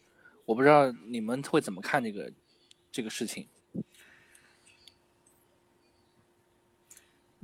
[0.45, 2.31] 我不知道你们会怎么看这个
[2.91, 3.49] 这个事情。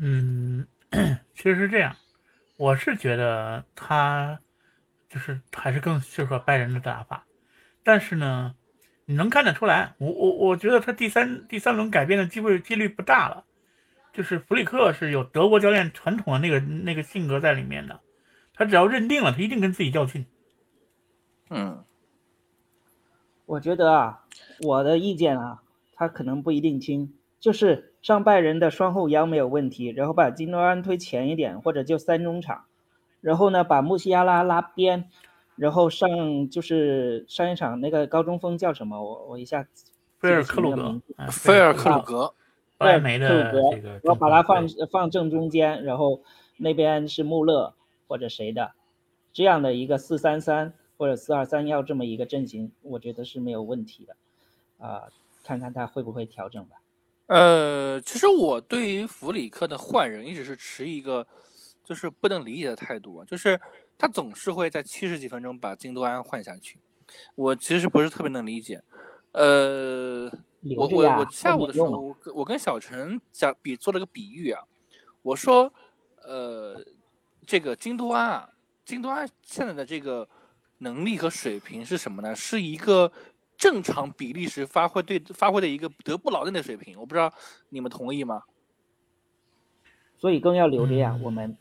[0.03, 0.65] 嗯，
[1.35, 1.95] 其实是这样，
[2.57, 4.39] 我是觉得他
[5.07, 7.27] 就是还是更适合拜仁的打法，
[7.83, 8.55] 但是呢，
[9.05, 13.45] 你能看得出来，我我我觉得他第三第三轮改变的机会几率不大了，
[14.11, 17.99] 就是弗里克是有德国教练传统的那个那个性格在里面的，
[18.55, 20.25] 他只要认定了，他一定跟自己较劲。
[21.51, 21.85] 嗯，
[23.45, 24.25] 我觉得啊，
[24.61, 25.61] 我的意见啊，
[25.93, 32.63] 他可能不一定听，就是上拜仁的双后腰没有问题，然后把金多安推前一点，或者就三中场，
[33.19, 35.09] 然后呢把穆西亚拉拉边，
[35.57, 39.03] 然后上就是上一场那个高中锋叫什么？
[39.03, 39.67] 我我一下
[40.19, 42.33] 菲尔克鲁格，菲尔克鲁格，
[42.77, 43.59] 不莱梅的这个，
[44.03, 46.21] 然后把他放放正中间，然后
[46.55, 47.73] 那边是穆勒
[48.07, 48.71] 或者谁的，
[49.33, 50.73] 这样的一个四三三。
[50.97, 54.15] 或者四二三幺这么一个阵型，我觉得是没有问题的，
[54.77, 55.09] 啊，
[55.43, 56.75] 看看他会不会调整吧。
[57.31, 61.25] 呃，其实我对于弗里克的换人一直是持一个
[61.81, 63.57] 就是不能理解的态度啊，就是
[63.97, 66.77] 他总是会在七十几分钟把京多安换下去，
[67.35, 68.83] 我其实不是特别能理解。
[69.31, 70.29] 呃，
[70.75, 74.61] 我我我下午的时候，我跟小陈讲比做了个比喻啊，
[75.21, 75.73] 我说，
[76.25, 76.83] 呃，
[77.47, 78.49] 这个京多安啊，
[78.83, 80.27] 京多安现在的这个。
[80.83, 82.35] 能力和水平是什么呢？
[82.35, 83.11] 是一个
[83.61, 87.31] 正常比利时发挥对发挥的一个德不劳内的水平，我不知道
[87.69, 88.41] 你们同意吗？
[90.17, 91.55] 所以更要留着呀，我们。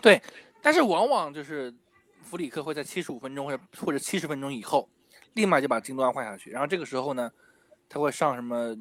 [0.00, 0.22] 对，
[0.62, 1.74] 但是往往就是
[2.22, 4.88] 弗里克会在七十五分钟或者或者七十分钟以后，
[5.34, 7.30] 立马就把京多安换下去，然后这个时候呢，
[7.90, 8.74] 他会上什么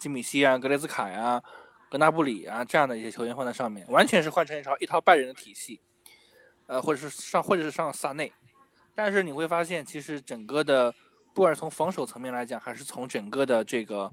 [0.00, 1.40] 基米希啊、格雷兹卡呀、
[1.88, 5.80] 格纳布里啊这样的一些球员放在上面，完全是换成一套一套拜仁的体系。
[6.66, 8.32] 呃，或者是上，或者是上萨内，
[8.96, 10.92] 但是你会发现，其实整个的，
[11.34, 14.10] 不管是从防守层面来讲，还是从整个的这个，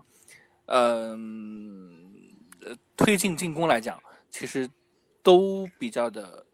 [0.66, 2.04] 嗯，
[2.62, 3.98] 呃，推进进攻来讲，
[4.30, 4.70] 其实
[5.24, 6.46] 都比较的，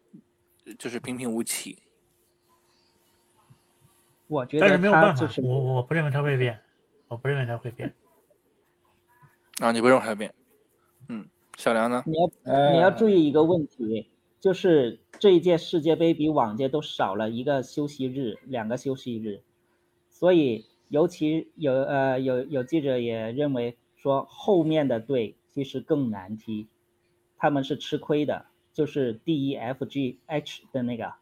[0.77, 1.81] 就是平平无奇。
[4.27, 6.61] 我觉得，但是没有办法，我我不认为他会变，
[7.07, 7.91] 我不认为他会变。
[9.59, 10.31] 啊，你不认为他会变？
[11.07, 12.03] 嗯，小梁呢？
[12.05, 14.07] 你要你要注意一个问题。
[14.39, 19.41] 就是这一届世界杯比往届都少了一个休息日，两个休息日，
[20.09, 26.67] 所以尤其有呃有有记者也认为说后面的队其实更难踢，
[27.37, 31.15] 他们是吃亏的，就是 D E F G H 的那个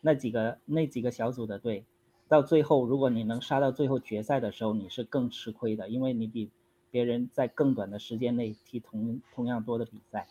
[0.00, 1.84] 那几个那几个小组的队，
[2.26, 6.50] 到最后如果你能杀到最后决赛的时候，你是更吃亏的，因为你比
[6.90, 10.26] 别人在更短的时间内踢同同样多的比赛，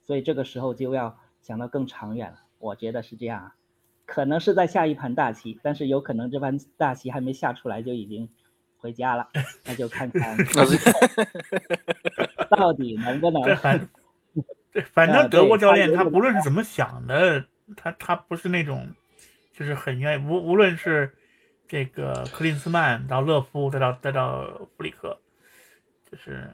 [0.00, 1.16] 所以这个时候就要。
[1.42, 3.54] 想到更长远了，我觉得是这样啊，
[4.06, 8.28] 可能是在下一盘大棋，但是有可能这盘大棋还没下出来就已经
[8.78, 9.28] 回家了，
[9.66, 10.36] 那就看看
[12.48, 13.42] 到底能不能。
[14.72, 17.44] 对，反正德国教练他不论是怎么想的，
[17.76, 18.88] 他他不是那种，
[19.52, 21.12] 就是很愿意无无论是
[21.68, 25.18] 这个克林斯曼到勒夫再到再到弗里克，
[26.10, 26.48] 就是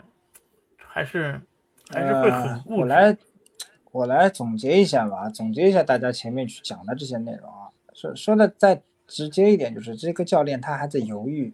[0.78, 1.40] 还是
[1.90, 2.80] 还是会很固执。
[2.80, 3.16] 我来
[3.98, 7.66] 我来总结一下吧，总结一下大家前面去讲的这些内容啊。
[7.92, 11.52] 说说的再直接一点，就是这个教练他还在犹豫，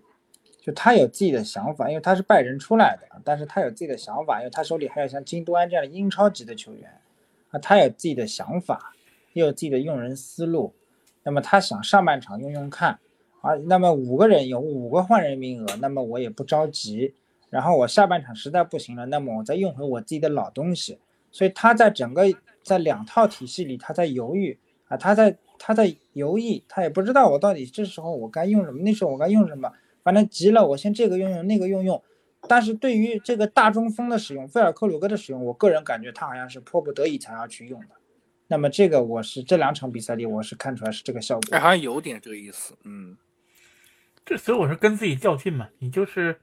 [0.61, 6.91] 就他有自己的想法，因为他是拜仁出来的，但是他有自己的想法，因为他手里还有像金多安这样的英超级的球员
[7.51, 8.93] 啊，他有自己的想法，
[9.33, 10.75] 也有自己的用人思路。
[11.23, 12.99] 那么他想上半场用用看
[13.41, 17.15] 啊，那么五个人有五个换人名额，那么我也不着急。
[17.49, 20.99] 然后我下半场实在不行了，那么我再用回我自己的老东西。
[21.35, 22.23] 所以他在整个
[22.63, 29.69] 在两套体系里，他在犹豫啊，他在他在犹豫，他也不知道我到底这时候我该用什么，那时候我该用什么，
[30.05, 32.01] 反正急了，我先这个用用那个用用。
[32.49, 37.89] 但是对于这个大中锋的使用，菲尔克鲁格的使用，我个人感觉他好像是迫不得已才要去用的。
[38.47, 43.17] 那么这个我是这两场比赛里我是看出来是这个效果，好像有点这个意思，嗯。
[44.25, 46.39] 这所以我是跟自己较劲嘛，你就是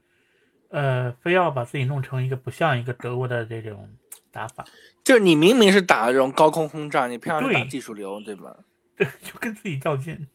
[0.68, 3.88] 呃，非要把自己弄成一个不像一个德国的这种。
[4.32, 4.64] 打法
[5.04, 8.56] 就是你明明是打这种高空轰炸，你偏要打技术流，对吧？
[8.96, 10.26] 对，就跟自己较劲。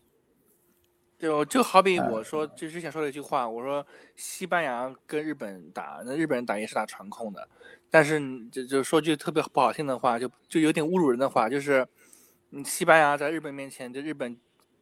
[1.19, 7.49] 就就好比我说，就之前说了一句话，我说西班牙跟日本打，那日本人打也是打传控的，
[7.89, 11.88] 但是就就说句特别不好听的话，就就有点侮辱人的话，就是
[12.51, 14.38] 嗯，西班牙在日本面前，就日本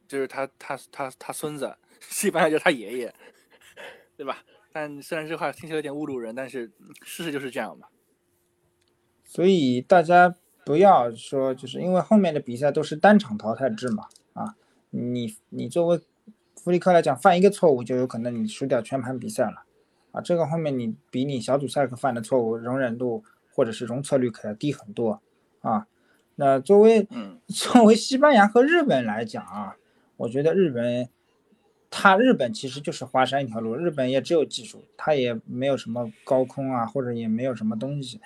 [0.06, 3.14] 就是他他他他孙子，西班牙就是他爷爷，
[4.14, 4.42] 对吧？
[4.70, 6.70] 但虽然这话听起来有点侮辱人，但是
[7.02, 7.88] 事实就是这样嘛。
[9.26, 10.34] 所以大家
[10.64, 14.54] 不要说，就是因为后面的比赛都是单场淘汰制嘛，啊，
[14.90, 16.00] 你你作为
[16.56, 19.64] 弗里克来讲，犯一个错误就有可能你输掉全盘比赛了，
[20.12, 25.20] 啊，这个后面你比你小组赛犯的错误容忍度或者是容错率可要低很多
[25.60, 25.86] 啊。
[26.36, 29.76] 那作为嗯作为西班牙和日本来讲啊，
[30.16, 31.08] 我觉得日本，
[31.90, 38.20] 他日本其实就是华山一条路，日本也只有技术，他也没有什么高空啊，或者也没有什么东西，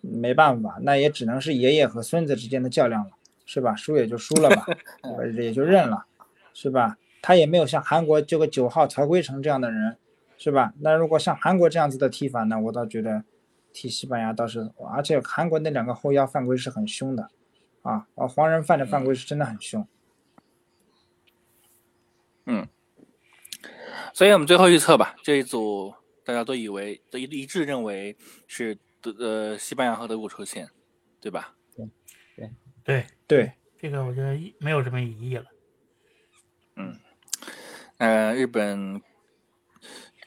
[0.00, 3.10] 没办法，那也只能是爷爷和孙子之间的较量了，
[3.44, 3.74] 是吧？
[3.76, 4.66] 输也就输了吧，
[5.02, 6.06] 呃也就认了，
[6.54, 6.96] 是吧？
[7.22, 9.96] 他也没有像韩国这个九号曹圭成这样的人，
[10.38, 10.72] 是吧？
[10.80, 13.22] 那如果像韩国这样子的踢法呢，我倒觉得
[13.72, 17.28] 踢西班牙倒是，而且韩国那两个后腰犯规是很凶的，
[17.82, 19.86] 啊，啊，黄人犯的犯规是真的很凶。
[22.46, 22.66] 嗯
[24.12, 25.92] 所以我们最后预测吧，这一组
[26.24, 30.68] 大家都以为都一一致认为是德呃西班牙和德国出线，
[31.20, 31.54] 对吧？
[31.76, 32.50] 对。
[32.84, 33.06] 对。
[33.26, 35.44] 对，这个我觉得没有什么疑义了。
[36.76, 36.98] 嗯。
[37.98, 39.02] 呃，日本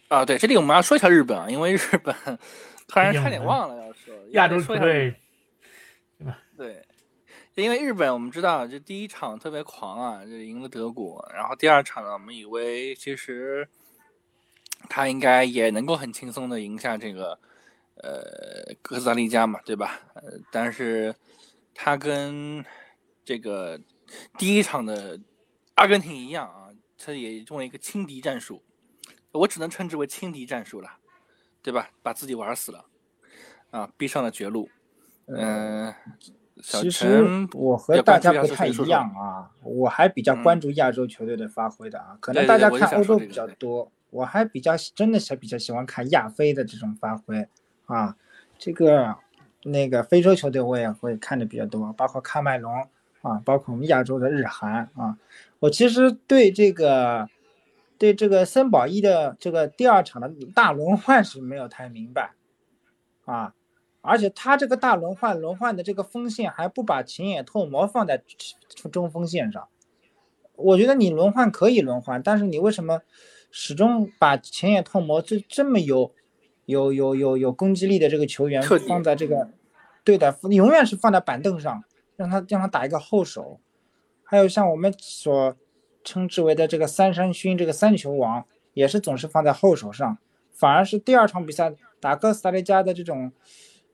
[0.07, 2.15] 啊，对，这里我们要说一下日本啊，因为日本
[2.87, 5.15] 突然差点忘了要说亚洲说一下日球队
[6.19, 13.67] 本对，因为日本我们知道这第一场特别狂啊，就赢了德国，然后第二场呢，我们以为其实
[14.87, 17.39] 他应该也能够很轻松的赢下这个
[18.03, 20.01] 呃哥斯达黎加嘛，对吧？
[20.13, 21.15] 呃，但是
[21.73, 22.63] 他跟
[23.25, 23.79] 这个
[24.37, 25.19] 第一场的
[25.75, 28.61] 阿根廷一样啊，他也用了一个轻敌战术，
[29.31, 30.97] 我只能称之为轻敌战术了，
[31.61, 31.89] 对吧？
[32.03, 32.85] 把自己玩死了
[33.71, 34.69] 啊，逼上了绝路。
[35.25, 35.93] 嗯、
[36.61, 47.47] 小其实陈我和大家不太一样啊，我还比较关注亚洲球队的发挥的啊，可能大家看欧洲比较多，我还比较真的是比较喜欢看亚非的这种发挥
[47.85, 48.15] 啊，
[48.57, 49.15] 这个
[49.63, 52.87] 那个非洲球队我也会看的比较多，包括喀麦隆
[53.21, 55.17] 啊，包括我们亚洲的日韩啊，
[55.59, 57.29] 我其实对这个
[57.97, 62.33] 对这个森保一的这个第二场的大轮换是没有太明白
[63.25, 63.53] 啊。
[64.05, 68.21] 而且他这个大轮换轮换的这个锋线还不把秦野透磨放在
[68.91, 69.69] 中锋线上，
[70.57, 72.99] 我觉得你轮换可以轮换，但是你为什么
[73.49, 76.11] 始终把前野透磨这这么有
[76.65, 79.49] 有有有有攻击力的这个球员特点放在这个
[80.03, 81.83] 对的，永远是放在板凳上，
[82.15, 83.59] 让他让他打一个后手。
[84.23, 85.55] 还有像我们所
[86.03, 90.17] 称之为的这个三山勋这个三球王，也是总是放在后手上，
[90.51, 93.31] 反而是第二场比赛打哥斯达黎加的这种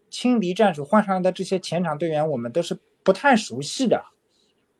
[0.10, 4.04] 轻敌战术换上来的这些前场队员，我们都是不太熟悉的，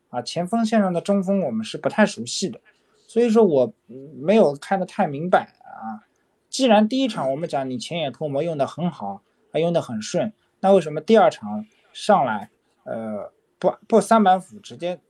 [0.08, 2.60] 啊，前锋线上的中锋我们是不太熟悉的，
[3.06, 6.06] 所以说我嗯没有看得太明白啊。
[6.50, 12.50] 既然第一场我们讲你前野脱模用的很好，还用的很顺，那为什么第二场上来，
[12.84, 15.00] 呃，不不三板斧直接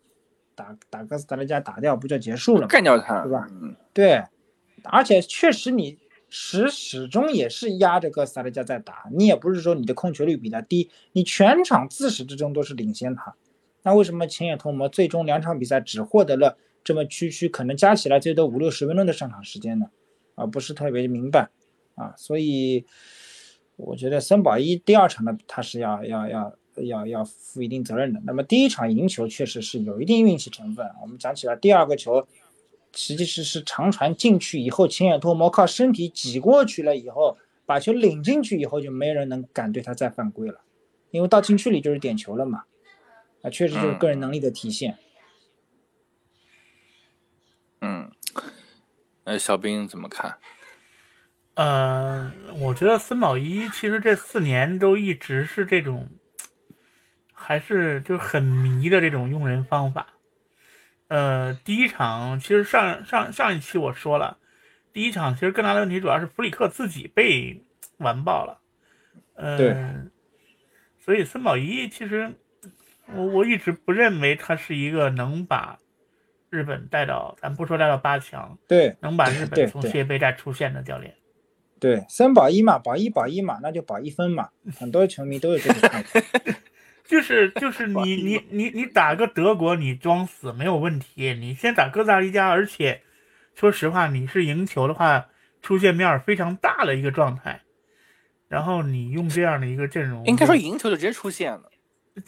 [0.54, 2.66] 打打哥斯达黎加打掉不就结束了吗？
[2.68, 4.22] 干掉他，对吧嗯，对，
[4.84, 5.98] 而且确实你
[6.28, 13.34] 始始终也是压着哥斯达黎加在打，你也不是说你的控球率比他低，你全场自始至终都是领先他。
[13.82, 19.86] 那为什么前野脱模最终两场比赛只获得了这么区区，可能加起来最多五六十分钟的上场时间呢？
[20.40, 21.50] 啊，不是特别明白
[21.96, 22.86] 啊，所以
[23.76, 28.20] 我觉得森保一第二场呢，他是要要要要要负一定责任的。
[28.24, 30.86] 那么第一场赢球确实是有一定运气成分。
[31.02, 32.26] 我们讲起来，第二个球
[32.94, 40.62] 实际是是长传进去以后，前野拓磨靠身体挤过去了以后，把球领进去以后，就没人能敢对他再犯规了，
[41.10, 42.64] 因为到禁区里就是点球了嘛。
[43.42, 44.96] 啊，确实就是个人能力的体现。
[47.80, 48.10] 嗯，
[49.30, 50.38] 呃，小兵怎么看？
[51.54, 56.08] 呃，我觉得森保一其实这四年都一直是这种，
[57.32, 60.08] 还是就是很迷的这种用人方法。
[61.06, 64.38] 呃，第一场其实上上上一期我说了，
[64.92, 67.64] 第一场其实更大的问题主要是弗里克自己被
[67.98, 68.60] 完爆了。
[69.34, 69.76] 呃，对
[71.04, 72.34] 所以森保一其实
[73.06, 75.78] 我我一直不认为他是一个能把
[76.50, 81.14] 日本带到，咱不说带到八强，对能把日本从世界杯再出线的教练。
[81.78, 84.50] 对，三保一嘛，保一保一嘛，那就保一分嘛。
[84.78, 86.20] 很多球迷都有这个看法。
[87.06, 91.34] 就是就是你你你你打个德国，你装死没有问题。
[91.34, 93.00] 你先打哥斯达黎加，而且
[93.54, 95.26] 说实话，你是赢球的话，
[95.62, 97.62] 出现面儿非常大的一个状态。
[98.48, 101.62] 然后你用这样的一个阵容，应该说赢球就直接出现了。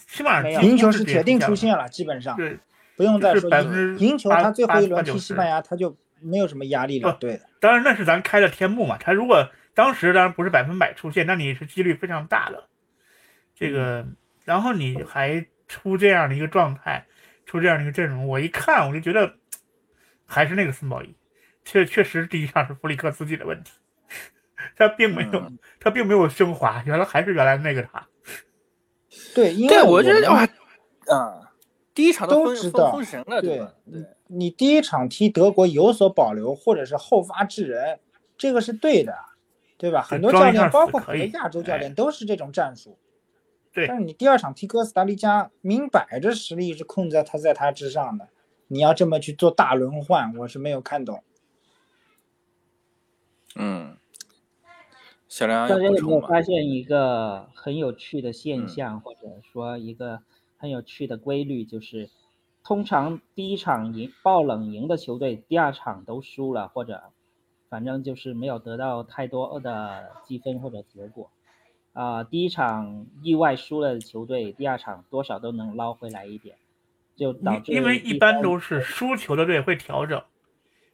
[0.09, 1.57] 起码赢球是是铁定出了。
[1.57, 2.59] 现了，基本上对，
[2.97, 7.17] 不用再就是说赢80%赢球，他最后一轮踢西班牙，他就没有什么压力了。
[7.21, 8.97] 对的，当然那是咱开的天幕嘛。
[8.99, 12.69] 他如果当时当然不是百分百出现，那你是几率非常大的。
[13.55, 14.07] 这个，
[14.45, 17.07] 然后你还出这样的一个状态，
[17.47, 19.35] 出这样的一个阵容，我一看我就觉得
[20.27, 21.15] 还是那个森保一，
[21.65, 23.73] 确确实第一场是弗里克自己的问题，
[24.77, 28.07] 他并没有嗯他并没有升华，原来还是原来那个他。
[29.35, 31.42] 对，因为，我觉得哇，嗯，
[31.95, 33.75] 第一场都封知道封神了，对吧？
[33.91, 38.01] 对，你第一场踢德国有所保留，或者是后发制人，
[38.39, 39.15] 这个是对的，
[39.77, 40.01] 对吧？
[40.03, 42.99] 很多教练，包括很多亚洲教哎练都是这种战术。
[43.75, 48.29] 对但是你第二场踢哥斯达黎加，明摆着实力是控制在他在他之上的，
[48.69, 51.23] 你要这么去做大轮换，我是没有看懂。
[53.55, 53.97] 嗯，
[55.29, 56.21] 小梁大家有没有？
[56.21, 59.21] 发现一个很有趣的嗯现象，或者
[59.53, 60.21] 说一个
[60.63, 62.09] 很有趣的规律，就是
[62.63, 67.03] 通常第一场赢爆冷赢的球队，第二场都输了，或者
[67.69, 71.29] 反正就是没有得到太多的积分或者结果。
[71.95, 76.57] 啊、第一场意外输了的球队，第二场多少都能捞回来一点，
[77.17, 80.23] 就导致因因为一般都是输球的队会调整，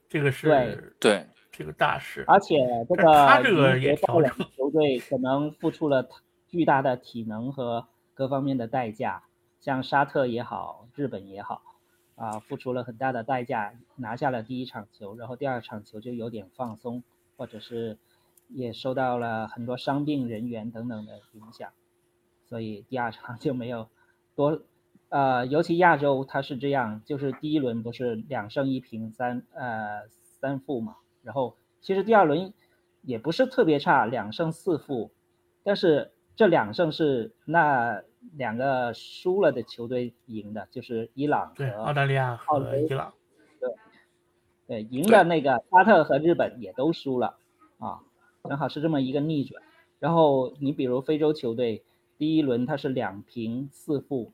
[0.09, 2.25] 这个是对对，这个大事。
[2.27, 2.57] 而且
[2.89, 6.09] 这个他个这个也调整球队可能付出了
[6.49, 9.23] 巨大的体能和各方面的代价，
[9.69, 11.61] 像沙特也好，日本也好，
[12.15, 17.03] 啊，付出了很大的代价拿下了第一场球，然后第二场球就有点放松，
[17.37, 17.99] 或者是
[18.49, 21.71] 也受到了很多伤病人员等等的影响，
[22.47, 23.91] 所以第二场就没有
[24.35, 24.63] 多。
[25.11, 32.55] 呃，尤其亚洲它是这样，就是第一轮不是两胜一平三呃三负嘛，然后其实第二轮
[33.03, 35.11] 也不是特别差，两胜四负，
[35.63, 38.03] 但是这两胜是那
[38.37, 43.13] 两个输了的球队赢的，就是伊朗对，澳大利亚和伊朗，
[43.61, 43.71] 对
[44.67, 47.37] 对赢的那个沙特和日本也都输了
[47.79, 48.01] 啊，
[48.45, 49.63] 正好是这么一个逆转。
[49.99, 51.83] 然后你比如非洲球队，
[52.19, 54.33] 第一轮它是两平四负，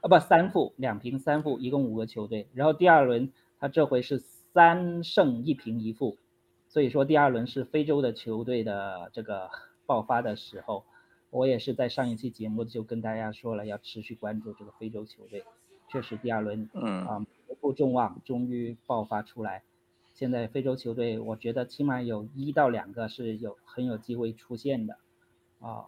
[0.00, 2.48] 啊不三负，两平三负，一共五个球队。
[2.54, 6.16] 然后第二轮它这回是三胜一平一负，
[6.68, 9.50] 所以说第二轮是非洲的球队的这个
[9.84, 10.84] 爆发的时候。
[11.36, 15.44] 我也是在上一期节目就跟大家说了，要持续关注这个非洲球队。
[15.86, 19.62] 确实第二轮嗯啊不负众望，终于爆发出来。
[20.14, 24.96] 现在非洲球队，我觉得起码有一到两个是有很有机会出现的，
[25.60, 25.84] 啊，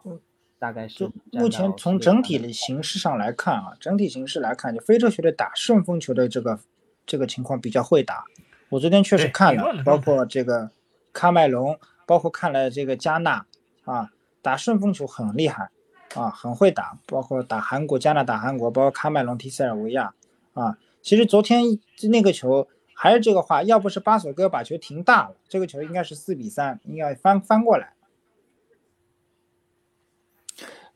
[0.58, 6.60] 大概是就目前从整体的形势上来看啊，整体形势来看，就非洲球队打顺风球的这个
[7.06, 8.22] 这个情况比较会打。
[8.68, 10.70] 我昨天确实看了，包括这个
[11.14, 13.46] 喀麦隆，包括看了这个加纳
[13.84, 14.12] 啊，
[14.48, 15.68] 打顺风球很厉害
[16.14, 20.14] 啊，很会打，包括打韩国、加拿大韩国，包括喀麦隆踢塞尔维亚
[20.54, 20.74] 啊。
[21.02, 21.62] 其实昨天
[22.08, 27.92] 那个球还是这个话，要不是巴索哥把球停大了，这个球应该是四比三，应该翻翻过来。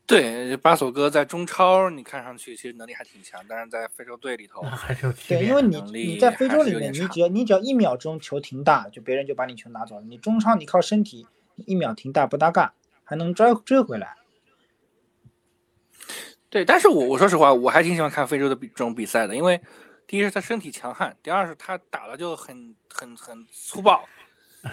[0.07, 10.01] 对，巴索哥在中超，你看上去其实能力还挺强，但是在非洲队里头，还是有对，因为你你在非洲里面，你只要你只要一秒钟球停大，就别人就把你球拿走了。
[10.01, 11.27] 你中超你靠身体，
[11.67, 12.73] 一秒停大不搭嘎，
[13.13, 14.15] 还能追追回来。
[16.49, 19.61] 对，但是我我说实话，我还挺喜欢看非洲的比这种比赛的，因为
[20.07, 24.03] 第一是他身体强悍，第二是他打的就很很很粗暴，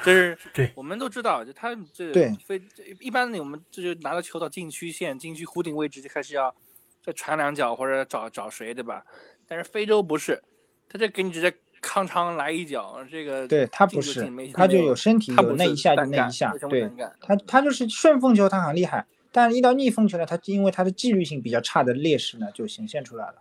[0.02, 2.62] 就是 对我们都知道，就他这对非
[2.98, 6.54] 一般我们这就拿到球到禁区线、禁区弧顶位置就开始要
[7.02, 9.04] 再传两脚或者找找谁，对吧？
[9.46, 10.42] 但是非洲不是，
[10.88, 23.34] 他就给你直接康昌来一脚，这个对他不是他就有身体他有那一下就那一下对他他就是顺风球他很厉害，但是一到逆风球呢，他因为他的纪律性比较差的劣势呢就显现出来了。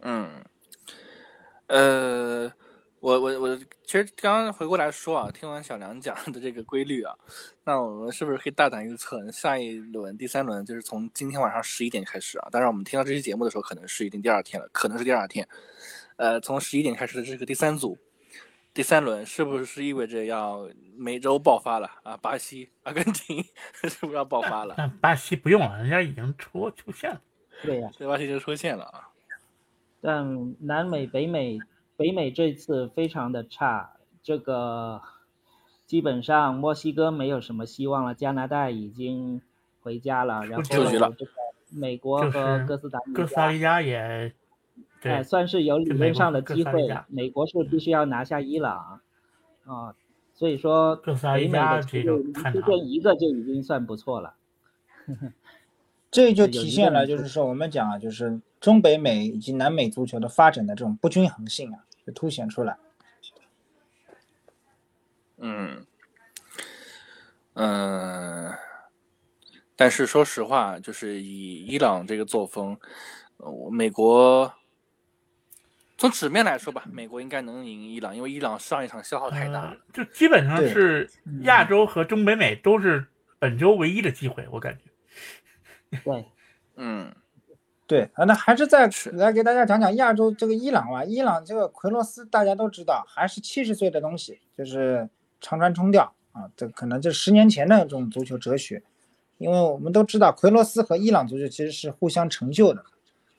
[0.00, 0.44] 嗯，
[1.66, 2.52] 呃，
[3.00, 7.12] 我我我其实刚刚回过来说啊，听完小梁讲的这个规律啊，
[7.64, 12.48] 那我们是不是可以大胆预测，下一轮第三轮就是从今天晚上十一点开始啊？
[12.52, 15.48] 当然，我们听到这期节目的时候，可能是已经第二天了，可能是第二天。
[16.16, 17.96] 呃，从十一点开始的这个第三组，
[18.72, 22.16] 第三轮是不是意味着要美洲爆发了啊？
[22.16, 23.44] 巴西、阿根廷
[23.84, 24.74] 是不是要爆发了？
[24.76, 27.20] 但巴西不用了，人家已经出出现了。
[27.62, 29.08] 对呀、对，巴西就出现了啊。
[30.00, 31.58] 但南美、北美，
[31.96, 35.02] 北美这次非常的差，这个
[35.86, 39.40] 基本上墨西哥没有什么希望了，加拿大已经
[39.80, 41.14] 回家了，然后这个
[41.70, 44.32] 美国和哥斯达黎哥斯达，黎加也
[45.02, 47.06] 哎，对，算是有理论上的机会斯达黎加。
[47.08, 49.00] 美国是必须要拿下伊朗
[49.64, 49.94] 啊，
[50.34, 54.34] 所以说北美黎加的球队这一个就已经算不错了。
[56.10, 62.76] 这就体现了，就是说我们讲啊，就是中北美以及南美足球的发展的这种不均衡性啊，就凸显出来。
[65.38, 65.84] 嗯，
[67.52, 68.50] 嗯，
[69.76, 72.78] 但是说实话，就是以伊朗这个作风，
[73.70, 74.50] 美国
[75.98, 79.76] 从纸面来说吧，美国应该能赢伊朗，因为伊朗上一场消耗太大了呃。
[79.92, 81.08] 就基本上是
[81.42, 83.06] 亚洲和中北美都是
[83.38, 86.00] 本周唯一的机会，我感觉。
[86.04, 86.26] 对，
[86.76, 87.10] 嗯，
[87.86, 91.02] 对啊，那还是再来给大家讲讲亚洲这个伊朗吧。
[91.04, 95.08] 伊朗这个奎罗斯大家都知道，还是七十岁的东西，就是
[95.40, 98.82] 长传冲吊啊，这可能就十年前的这种足球哲学。
[99.38, 102.84] 因为我们都知道，奎罗斯和伊朗足球其实是互相成就的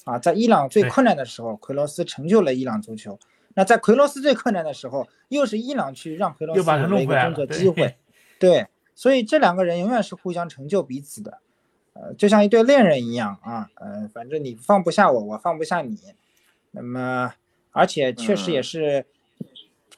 [0.08, 0.18] 啊。
[0.18, 3.14] 在伊朗最困难的时候，奎罗斯成就了伊朗足球；
[3.54, 7.96] 那在奎罗斯最困难的时候，又是伊朗去让奎罗斯又把他有了一弄回来了个工作机会。
[8.40, 11.40] 对，所以这两个人永远是互相成就彼此的。
[11.94, 15.98] 呃，就像一对恋人一样啊，呃，反正你放不下我，我放不下你。
[16.70, 17.34] 那么，
[17.72, 19.06] 而且确实也嗯是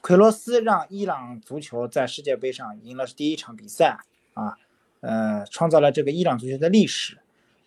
[0.00, 3.98] 奎罗斯让伊朗足球在世界杯上赢了第一场比赛
[4.32, 4.56] 啊，
[5.00, 7.18] 呃，创造了这个伊朗足球的历史。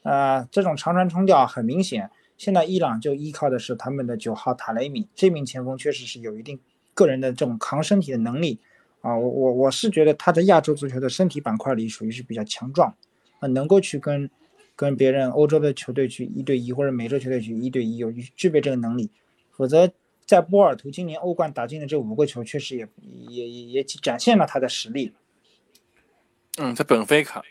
[0.02, 2.10] 呃，这种长传冲吊很明显，
[2.44, 6.60] 现在伊朗就依靠的是他们的九号塔雷米这名前锋，确实是有一定
[6.94, 8.60] 个人的这种扛身体的能力
[9.02, 9.18] 啊。
[9.18, 12.94] 我我我是觉得他在亚洲足球的身体板块里属于是比较强壮。
[13.40, 14.30] 啊，能够去跟
[14.74, 19.12] 跟别人欧洲的球队去一对一，或者美洲球队去一对一，有具备这个能力。
[19.52, 19.92] 否则，
[20.26, 22.88] 在波尔图今年欧冠打进的这五个球，确实也
[23.28, 25.14] 也也也展现了他的实力。
[26.58, 27.44] 嗯，在本菲卡，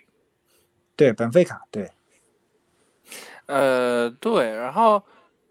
[0.97, 1.91] 对，本菲卡，对，
[3.53, 5.03] 呃，对，然后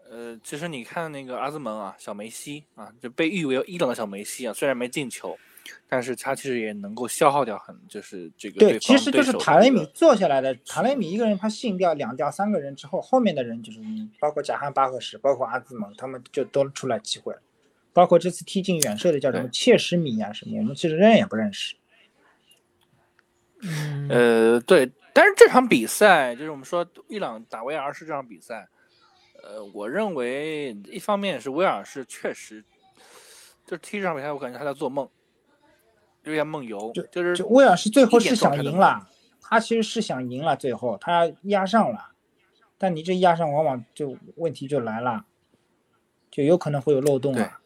[0.10, 5.38] 呃，其实你看那个阿兹蒙啊，小梅西啊，就被誉为伊朗的小梅西啊，虽然没进球，
[5.88, 10.56] 但是他其实也能够消耗掉很就是这个对，方其实就是塔雷米这个做下来的。
[10.66, 17.42] 塔雷米一个人他信掉两掉三个人之后，后面的人就是你，包括贾汉巴赫什，包括阿兹蒙，他们就都出来机会了。
[17.94, 21.76] 包括这次踢进远射的叫什么切什米啊什么，我们其实认也不认识。
[23.62, 28.68] 嗯，呃，对，但是这场比赛就是我们说伊朗打威尔士这场比赛，
[29.44, 32.64] 呃，我认为一方面是威尔士确实，
[33.66, 35.10] 就是踢这场比赛，我感觉他在做梦，
[36.24, 39.10] 有点梦游，就是就威尔士最后是想赢了，
[39.42, 42.12] 他其实是想赢了，最后他压上了，
[42.78, 45.26] 但你这压上往往就问题就来了，
[46.30, 47.58] 就有可能会有漏洞对了。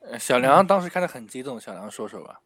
[0.00, 2.40] 呃小梁当时看的很激动，小梁说说吧。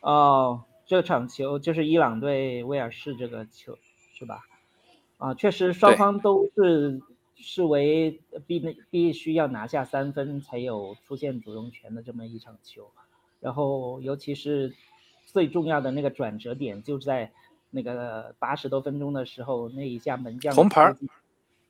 [0.00, 3.78] 哦，这场球就是伊朗对威尔士这个球
[4.14, 4.46] 是吧？
[5.18, 7.00] 啊，确实双方都是
[7.36, 8.60] 视为必
[8.90, 12.90] 必须要拿下三分才有出现主动权的这么一场球，
[13.40, 14.74] 然后尤其是
[15.24, 17.32] 最重要的那个转折点就在
[17.70, 20.96] 那个八十多分钟的时候，那一下门将红牌儿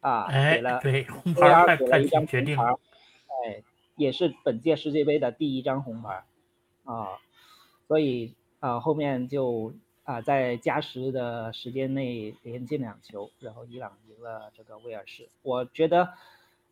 [0.00, 3.62] 啊，哎给了，对，红牌给了一张决定红牌，哎，
[3.96, 6.24] 也是本届世界杯的第一张红牌
[6.84, 7.18] 啊，
[7.86, 15.28] 所以啊后面就啊在加时的时间内连进两球，然后伊朗赢了这个威尔士。
[15.42, 16.14] 我觉得，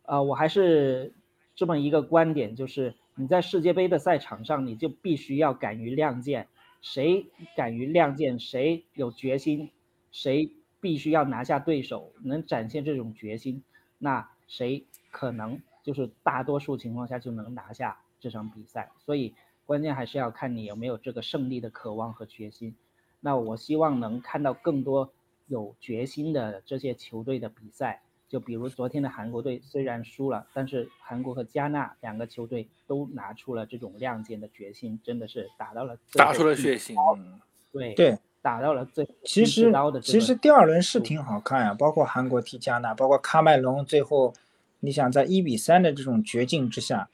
[0.03, 1.11] 啊我还是
[1.53, 6.47] 这么一个观点，就是你在世界杯的赛场上，你就必须要敢于亮剑，
[6.81, 7.27] 谁
[7.57, 9.69] 敢于亮剑，谁有决心，
[10.13, 13.63] 谁必须要拿下对手，能展现这种决心，
[13.97, 18.89] 那谁可能就是大多数情况下就能拿下这场比赛。
[19.05, 19.33] 所以
[19.71, 22.75] 关键还是要看你有没有这个胜利的渴望和决心。
[23.21, 25.13] 那我希望能看到更多
[25.47, 28.01] 有决心的这些球队的比赛。
[28.27, 37.39] 就比如昨天的韩国队虽然输了，但是韩国和加纳两个球队都拿出了这种亮剑的决心，真的是打到了打出了血性，嗯，
[37.71, 44.33] 对对，打到了最其实其实第二轮是挺好看呀、包括韩国踢加纳，包括喀麦隆最后，
[44.81, 47.09] 你想在一比三的这种绝境之下，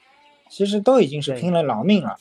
[0.49, 2.17] 其实都已经是拼了老命了。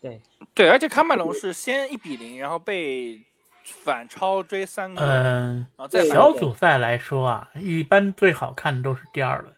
[0.00, 0.20] 对
[0.54, 3.20] 对，而且喀麦隆是先一比零，然后被
[3.62, 9.54] 反超追三个，嗯，然后再小组赛来说啊，一般最好看的都是第二轮，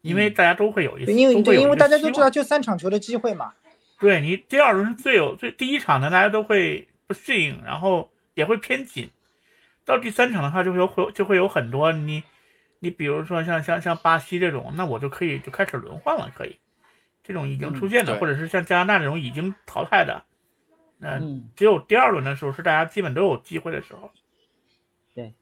[0.00, 3.52] 因为嗯大家都会有一对，因为对，因为大家都知道就三场球的机会嘛。
[3.98, 9.10] 对你第二轮是最有最第一场呢，大家都会不适应，然后也会偏紧。
[9.84, 12.22] 到第三场的话，就会有会就会有很多你
[12.80, 16.58] 你比如说像像像巴西这种，那我就可以就开始轮换了，可以。
[17.26, 20.22] 这种已经出现的，对或者是像加拿大这种已经淘汰的，
[20.98, 24.10] 那嗯只有第二轮的时候是大家基本都有机会的时候。
[25.14, 25.34] 对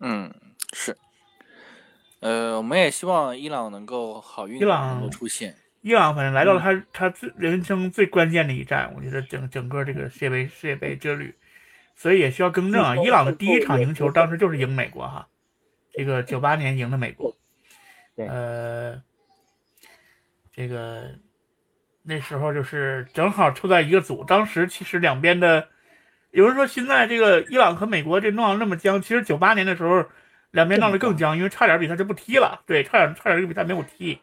[0.00, 0.32] 嗯，
[0.72, 0.96] 是。
[2.20, 5.54] 呃，我们也希望伊朗能够好运伊朗能够出现。
[5.82, 11.34] 伊朗反正来到嗯了他他最人生最关键的一战，我觉得整整个这个世界杯世界杯之旅，
[11.94, 12.96] 所以也需要更正啊。
[12.96, 15.28] 伊朗的第一场赢球当时就是赢美国哈，
[15.92, 17.36] 这个九八年赢的美国，
[18.16, 19.00] 对呃，
[20.58, 21.04] 这个
[22.02, 25.68] 那时候就是正好处在一个组，当时其实两边的
[26.32, 30.04] 有人说现在这个伊朗和美国这闹得那么僵，其实九八年的时候
[30.50, 34.18] 两边闹得更僵，因为差点比赛就不踢了，对，差点差点这个比赛没有踢，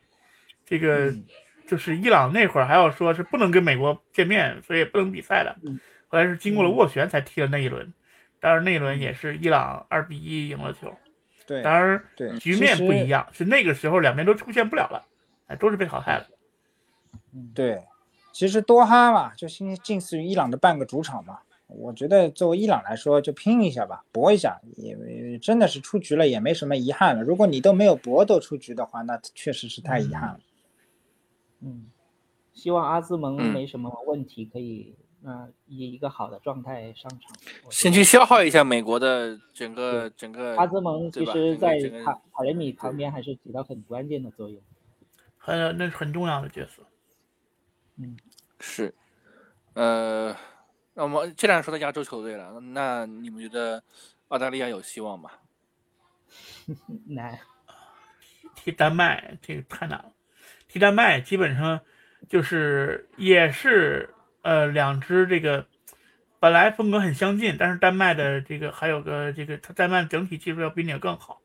[0.66, 1.06] 这个。
[1.06, 1.26] 嗯
[1.68, 5.80] 就是伊朗那会儿还要说是不能跟美国见面，所以不能比赛的嗯。
[6.08, 7.92] 后来是经过了斡旋才踢了那一轮。
[8.40, 10.96] 当然那一轮也是伊朗二比一赢了球。
[11.48, 15.04] 对，当然对，局面不一样，是那个时候两边都出现不了了，
[15.48, 16.28] 哎，都是被淘汰了。
[17.54, 17.84] 对，
[18.32, 21.40] 其实多哈嘛，就近近似于伊朗的半个主场嘛。
[21.68, 27.24] 我觉得作为伊朗来说，就拼一下吧，搏一下，也真的是出局了，也没什么遗憾了。
[27.24, 30.40] 如果你都没有搏都出局的话，那确实是太遗憾了。
[31.62, 31.88] 嗯，
[32.54, 37.22] 希望阿兹蒙没什么问题，可以呃以一个好的状态上场。
[37.72, 40.56] 先去消耗一下美国的整个整个。
[40.58, 44.62] 阿兹蒙其实在卡卡雷米旁边还是起到很关键的作用，
[45.46, 46.82] 很那是很重要的角色。
[47.98, 48.18] 嗯，
[48.60, 48.94] 是，
[49.74, 50.36] 呃。
[50.98, 53.84] 那我们既然说到亚洲球队了，那你们觉得
[54.30, 55.30] 澳大利亚有希望吗？
[57.08, 57.38] 难。
[58.56, 60.14] 踢丹麦这个太难了。
[60.70, 61.82] 踢丹麦基本上
[62.30, 65.68] 就是也是呃两支这个
[66.40, 71.42] 本来风格很相近，但是丹麦的这个还有个这个他丹麦整体技术要比你更好，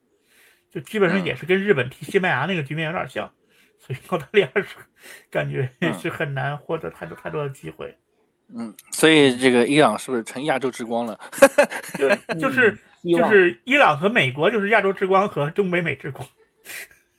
[0.71, 3.33] 就基本上也是跟日本踢西班牙那个局面有点像，
[3.81, 4.77] 所以澳大利亚是
[5.31, 5.69] 感觉
[5.99, 7.97] 是很难获得太多太多的机会。
[8.55, 11.19] 嗯，所以这个伊朗是不是成亚洲之光了？
[11.97, 16.27] 对，就是就是伊朗和美国就是亚洲之光和中美美之光。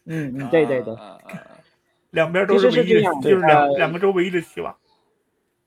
[0.05, 0.95] 嗯嗯，对对对，
[2.11, 4.77] 两边都是唯一的，就是两两个州唯一的希望。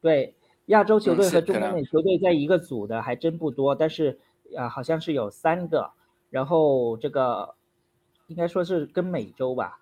[0.00, 0.34] 对，
[0.66, 4.18] 亚洲球队和中北美球队在一个组的还真不多，但是
[4.56, 5.90] 啊，好像是有三个。
[6.30, 7.54] 然后这个
[8.26, 9.78] 应该说是跟美洲吧，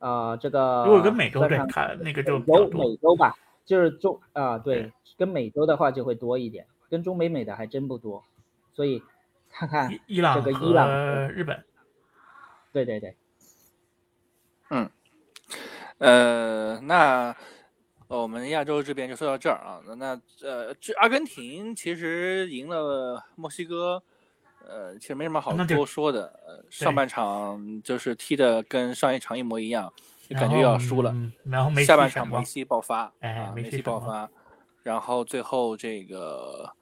[0.00, 3.34] 呃，这个如果跟美洲对看那个就有美洲吧。
[3.66, 8.24] 就是中啊，对，跟美洲的话就会多一点，跟中美美的还真不多，
[8.74, 9.00] 所以
[9.48, 10.88] 看看伊朗这个伊朗、
[11.28, 11.62] 日本，
[12.72, 13.14] 对对对，
[14.70, 14.90] 嗯，
[15.98, 17.36] 呃，那
[18.08, 24.02] 我们亚洲这边就说到这儿啊，那呃，这阿根廷其实赢了墨西哥，
[24.68, 29.92] 呃，其实没什么好多说的，呃，上半场就是踢的跟上一场一模一样。
[30.28, 34.30] 就感觉要输了，然后下半场梅西爆发，哎，梅西爆发，
[34.84, 36.72] 然后最后这个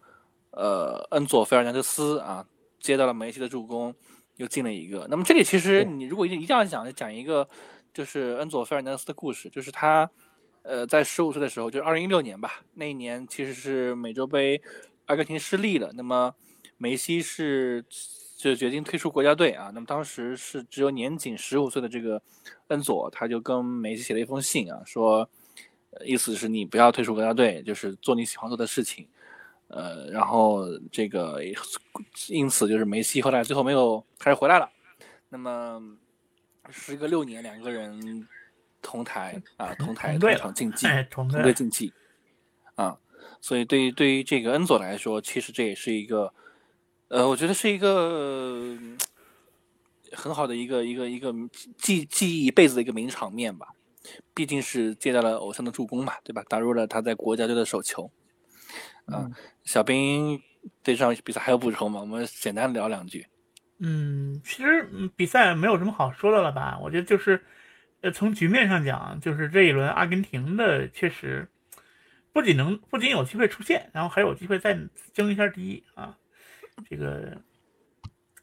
[0.51, 2.45] 呃恩佐菲尔南德斯啊
[2.79, 3.95] 接到了梅西的助攻，
[4.37, 5.07] 又进了一个。
[5.09, 7.49] 那么这里其实你如果一定一定要讲讲一个
[7.95, 10.11] 就是恩佐菲尔南德斯的故事，就是他
[10.61, 14.61] 呃在十五岁的时候，就二零一六年吧，那一年其实是美洲杯
[15.07, 16.35] 阿根廷失利了，那么
[16.79, 17.85] 梅西是。
[18.39, 19.72] 就决定退出国家队啊。
[19.74, 22.22] 那么当时是只有年仅十五岁的这个
[22.68, 25.29] 恩佐，他就跟梅西写了一封信啊，说
[26.05, 29.09] 意思是你不要退出国家队，就是做你喜欢做的事情。
[29.66, 31.43] 呃，然后这个
[32.29, 34.70] 因此就是梅西后来最后没有还是回来了。
[35.29, 35.83] 那么
[36.70, 38.24] 时隔六年，两个人
[38.81, 41.93] 同台啊，同台同场竞技，同队竞技
[42.76, 42.97] 啊。
[43.41, 46.33] 所以对于对于这个恩佐来说，其实这也是一个。
[47.09, 48.76] 呃，我觉得是一个
[50.12, 51.34] 很好的一个一个一个
[51.78, 53.68] 记记忆一辈子的一个名场面吧，
[54.34, 56.44] 毕竟是接到了偶像的助攻嘛，对吧？
[56.48, 58.11] 打入了他在国家队的首球。
[59.06, 59.32] 嗯，
[59.64, 60.38] 小兵
[60.82, 62.00] 对这场比赛还有补充吗？
[62.00, 63.26] 我们简单聊两句。
[63.78, 64.86] 嗯，其实
[65.16, 66.78] 比赛没有什么好说的了吧？
[66.82, 67.42] 我觉得就是，
[68.02, 71.48] 呃，从局面上讲，就是这一轮阿根廷的确实
[72.34, 74.78] 不仅能不仅有机会出线，然后还有机会再
[75.14, 76.18] 争一下第一啊。
[76.89, 77.39] 这个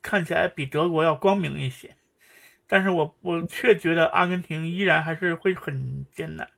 [0.01, 1.95] 看起来比德国要光明一些，
[2.67, 6.49] 但是我我却觉得阿根廷依然还是会很艰难。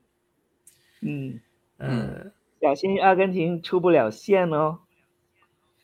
[1.01, 1.39] 嗯
[1.77, 4.79] 嗯，小心阿根廷出不了线哦。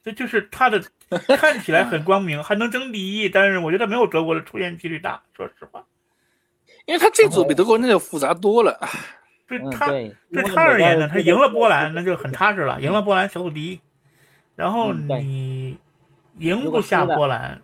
[0.04, 0.84] 这就是他的
[1.38, 5.24] 看起来很光明，还能争第一，但是我觉得没有德国的出线几率大。
[5.34, 5.86] 说实话，
[6.86, 8.78] 因为他这组比德国那就复杂多了。
[9.48, 13.80] 对他对他而言呢，他赢了波兰那就很踏实了，赢了波兰小组第一，
[14.56, 15.78] 然后你。
[16.40, 17.62] 赢不下波兰，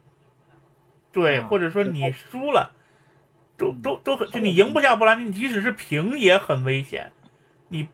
[1.12, 2.72] 对，或者说你输了，
[3.58, 7.12] 都都都很，就你赢不下波兰，你即使是平也很危险，
[7.70, 7.90] 你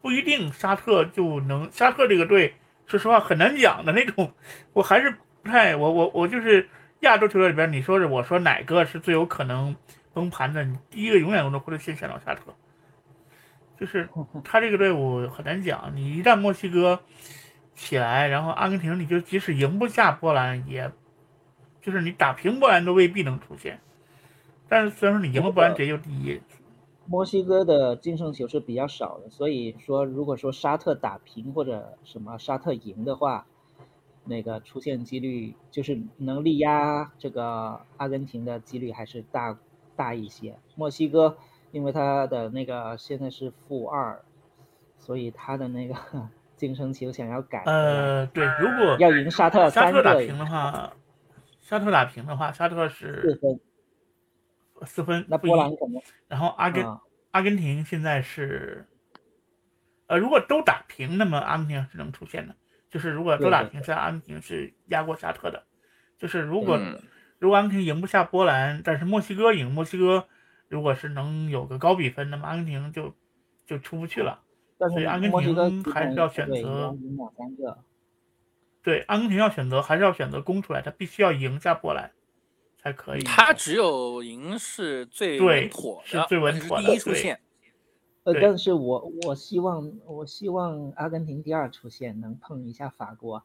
[0.00, 2.54] 不一定沙特就能，沙特这个队，
[2.86, 4.32] 说实话很难讲的那种，
[4.72, 6.68] 我还是不太，我我我就是
[7.00, 9.74] 亚洲球队里边，你说是我说哪个是最有可能
[10.12, 12.54] 崩盘的，你第一个永远都能会先选到沙特，
[13.76, 14.08] 就是
[14.44, 17.00] 他这个队伍很难讲，你一旦墨西哥。
[17.80, 20.92] 起来，然后阿根廷，你就即使赢不下波兰，也
[21.80, 23.80] 就是你打平波兰都未必能出现。
[24.68, 26.38] 但是虽然说你赢了波兰，直接就第一。
[27.06, 33.46] 墨西哥的净胜球是比较少的，所以说如果说沙特打平或者什么沙特赢的话，
[34.24, 39.58] 那个出现几率就是能力压这个阿根廷的几率还是大
[39.96, 40.58] 大一些。
[40.76, 41.38] 墨西哥
[41.72, 44.22] 因为他的那个现在是负二，
[44.98, 45.94] 所以他的那个。
[46.60, 50.92] 净胜球想要改，呃，对，如果要赢沙特沙三个特打平的话，
[51.62, 53.60] 沙特打平的话，沙特是四分，
[54.84, 57.00] 四分，那不赢波兰可能然后阿根、啊
[57.30, 58.84] 阿根廷现在是，
[60.08, 62.54] 呃，如果都打平，那么阿根廷是能出现的。
[62.90, 65.62] 就是如果都打平，现在阿根廷是压过沙特的。
[66.18, 67.00] 就是如果、嗯
[67.38, 70.26] 如果阿根廷赢不下波兰，但是墨西哥赢，墨西哥
[70.68, 73.14] 如果是能有个高比分，那么阿根廷就
[73.64, 74.42] 就出不去了。
[74.80, 77.78] 但是所以阿根廷还是要选择要赢两三个，
[78.82, 82.10] 对，阿根廷要选择还是要选择攻出来，他必须要赢下波兰
[82.82, 83.22] 才可以。
[83.22, 87.38] 他只有赢是最稳妥的，是最稳妥的第一出线。
[88.24, 93.42] 呃，但是我我希望我希望阿根廷第二出现能碰一下法国，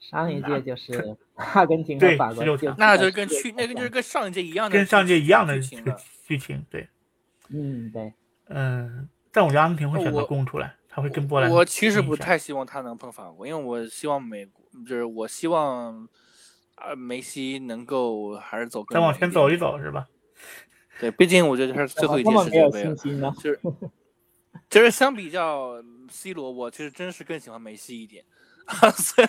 [0.00, 6.88] 上一届就是 阿根廷和对法国就那就跟去那个就是跟上一届一样的，跟上届一样的剧情，对，
[7.50, 8.14] 嗯对，
[8.48, 11.50] 嗯，但我觉得阿根廷会选择我攻出来，他会跟波兰。
[11.50, 16.06] 我其实不太希望他能碰法国，因为我希望美国，就是我希望
[16.74, 19.56] 啊梅西能够还是走更再往前走一。
[19.56, 20.06] 走是吧？
[21.00, 23.34] 对，毕竟我觉得他是最后一届世界杯了？
[23.40, 23.60] 就是
[24.68, 28.22] 就是相比较 C 罗，我其实真是更喜欢梅西一点。
[28.94, 29.28] 所以，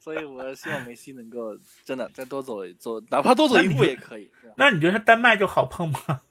[0.00, 4.30] 所以我希望梅西能够真的再多走一走，哪怕多走一步也可以。
[4.56, 6.22] 那你觉得他丹麦就好碰吗？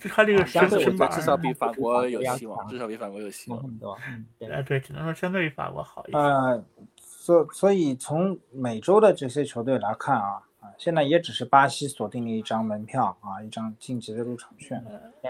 [0.00, 3.60] 就他这个啊相对身身板儿，我觉得至少比法国有希望，至少比法国有希望。
[3.60, 6.18] 强很多，嗯对，呃，对，只能说相对于法国好一些。
[6.18, 6.64] 呃，
[7.00, 14.82] 所所以从美洲的这些球队来看啊，啊，现在也只是巴西锁定了一张门票啊，一张晋级的入场券。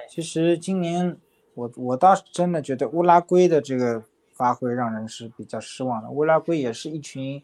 [0.09, 1.17] 其实今年
[1.55, 4.03] 我我倒是真的觉得乌拉圭的这个
[4.33, 6.09] 发挥让人是比较失望的。
[6.11, 7.43] 乌拉圭也是一群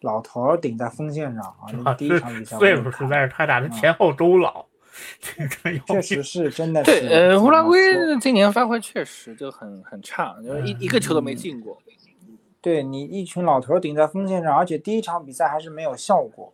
[0.00, 1.42] 老头儿顶在锋线上
[1.84, 4.64] 啊，第一场比赛岁数实在是太大，他前后都老，
[5.20, 7.78] 这个要确实是真的是对，呃，乌拉圭
[8.20, 11.78] 今年发挥确实就很很差，就是一一个球都没进过。
[12.60, 16.52] 对你一群老头顶在锋线上，而且第一场比赛还是没有效果，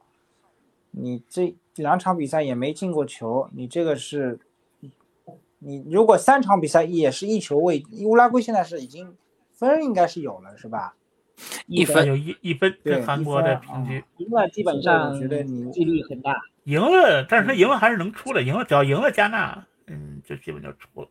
[0.90, 4.40] 你这两场比赛也没进过球，你这个是，
[5.60, 9.14] 你如果三场比赛也是一球未，乌拉圭现在是已经
[9.52, 10.96] 分应该是有了是吧？
[11.66, 14.02] 一分有一一分对跟韩国的平均。
[14.18, 21.08] 赢了基本上觉得你几率很大，赢了，但是他赢了还是能出的，赢了只要赢了加纳，嗯，就基本就出了。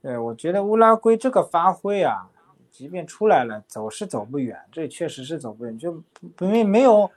[0.00, 2.28] 对，我觉得乌拉圭这个发挥啊，
[2.70, 5.92] 即便出来了，走是走不远，这确实是走不远，就
[6.36, 7.10] 不没没有，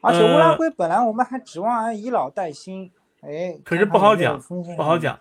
[0.00, 2.90] 而且乌拉呃圭本来我们还指望以老带新，
[3.22, 4.40] 哎，可是不好讲
[4.76, 5.18] 不好讲。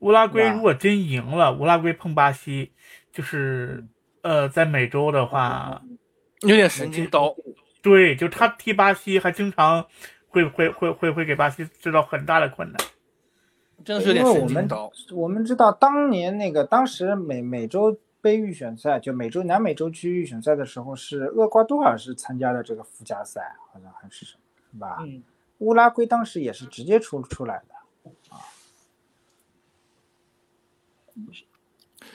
[0.00, 2.70] 乌拉圭如果真赢了，乌拉圭碰巴西，
[3.12, 3.84] 就是
[4.22, 5.82] 呃，在美洲的话，
[6.40, 7.34] 有点神经刀，
[7.82, 9.86] 对，就他踢巴西还经常
[10.28, 12.78] 会会会会会给巴西制造很大的困难。
[13.84, 14.92] 真的是有点因为我们神经刀。
[15.12, 24.40] 我们知道当年那个当时美美洲杯预选赛，就美洲南美洲区预选赛的时候，是厄瓜多尔是参加了这个附加赛，好像还是什么，
[24.72, 24.98] 是吧？
[25.02, 25.22] 嗯，
[25.58, 27.74] 乌拉圭当时也是直接出出来的。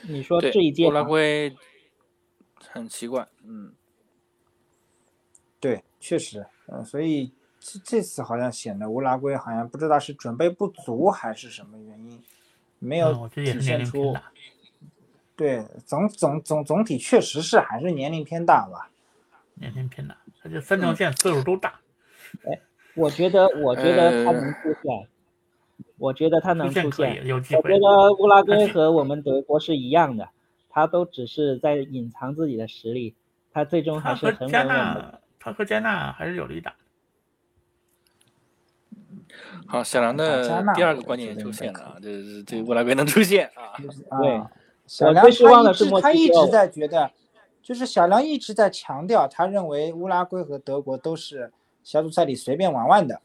[0.08, 1.54] 你说这一届乌拉圭
[2.74, 3.72] 很奇怪，嗯，
[5.60, 12.20] 对，确实，嗯，所以这这次好像显得乌拉圭好像不知道是准备不足还是什么原因，
[12.80, 14.16] 没有体现出。
[15.36, 18.90] 对，总总总总体确实是还是年龄偏大吧。
[19.54, 21.80] 年龄偏大，他这三条线岁数都大，
[22.46, 22.60] 哎
[22.96, 25.08] 我觉得，我觉得他呃能出现，
[25.98, 27.26] 我觉得他能出现出现。
[27.28, 27.76] 有机会我觉。
[27.80, 30.28] 得乌拉圭和我们德国是一样的，
[30.74, 33.14] 他都只是在隐藏自己的实力，
[33.52, 34.74] 他最终还是很稳稳的。
[34.74, 36.74] 纳，他和加纳还是有力打。
[39.68, 43.78] 好，小梁的第二个观点也出现了啊，就是这乌拉圭能出现啊，
[44.20, 44.52] 对啊，
[44.88, 47.12] 小梁失望他一直的是他一直在觉得，
[47.62, 51.52] 就是小梁一直在强调，他认为乌拉圭和德国都是
[51.84, 53.22] 小组赛里随便玩玩的，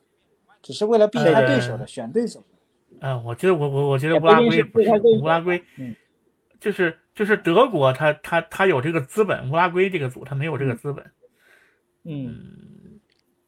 [0.60, 2.44] 只是为了避开对手的，选对手。
[3.00, 4.90] 嗯，我觉得我我我觉得乌拉圭不是
[5.22, 5.94] 乌拉圭嗯，
[6.60, 11.04] 就是就是德国他他他有这个资本，乌拉圭这个组他没有这个资本。
[12.04, 13.00] 嗯，嗯，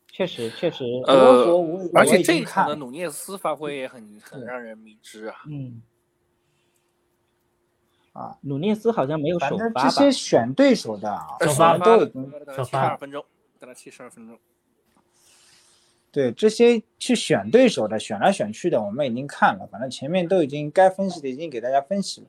[0.08, 5.36] 确实确实，德呃而且这一场的努涅斯发挥也很很让人迷之啊。
[5.48, 5.82] 嗯，
[8.12, 9.82] 啊，努涅斯好像没有反首发吧？
[9.84, 13.24] 这些选对手的啊，首我发们都已经首七十二分钟，
[13.58, 14.38] 等了七十二分钟。
[16.12, 22.28] 对这些去选对手的，选来选去的，我们已经看了，反正前面都已经该分析的已经给大家分析了，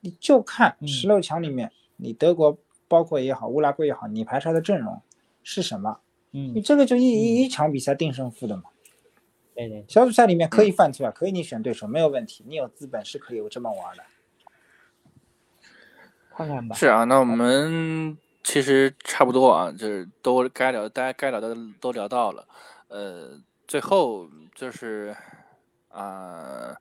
[0.00, 5.00] 你就看嗯十六强里面，你德国包括也好，乌拉圭也好，你排出来的阵容
[5.42, 6.00] 是什么？
[6.32, 8.64] 嗯你嗯，这个就一一一场比赛定胜负的嘛。
[9.54, 14.02] 对对，小组赛里面可以犯错啊，可以你选对手没有问题，你有资本是可以这么玩的。
[16.30, 16.74] 看看吧。
[16.74, 22.46] 是啊，那我们其实差不多啊，就是都该聊，大家该聊的都聊到了。
[22.88, 25.14] 呃，最后就是
[25.88, 26.76] 啊，呃，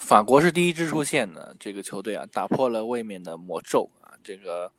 [0.00, 4.12] 法国是第一支出现的这个球队啊，打破了卫冕的魔咒啊。
[4.22, 4.70] 这个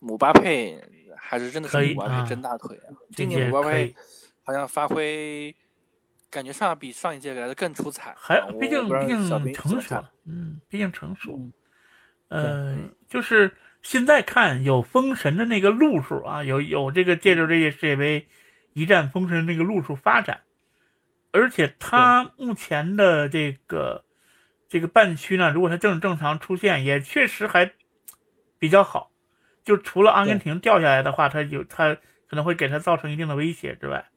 [0.00, 0.82] 姆巴佩
[1.16, 2.94] 还是真的是姆巴佩真大腿啊！
[3.14, 3.94] 今年姆巴佩
[4.42, 5.54] 好像发挥。
[6.28, 11.40] 感觉上比上一届来的更出彩，还毕竟毕竟成熟，嗯，毕竟成熟，
[12.28, 12.76] 呃，
[13.08, 18.26] 就是现在看有封神的那个路数啊，有有这个借助这届世界杯
[18.74, 20.42] 一战封神那个路数发展，
[21.30, 24.04] 而且他目前的这个
[24.68, 27.72] 这个半区呢，如果他正正常出现，也确实还
[28.58, 29.10] 比较好，
[29.62, 31.94] 就除了阿根廷掉下来的话，他有他
[32.28, 34.08] 可能会给他造成一定的威胁之外，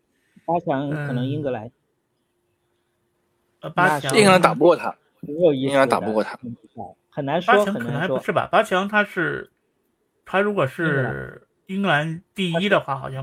[0.46, 1.72] 八强可能英格兰。
[3.62, 6.40] 呃，八强英格兰打不过他，英格兰打不过他，
[7.10, 7.54] 很难说。
[7.54, 8.48] 八强可能还不是吧？
[8.52, 9.52] 八强他是，
[10.26, 13.22] 他如果是英格兰第一的话，好像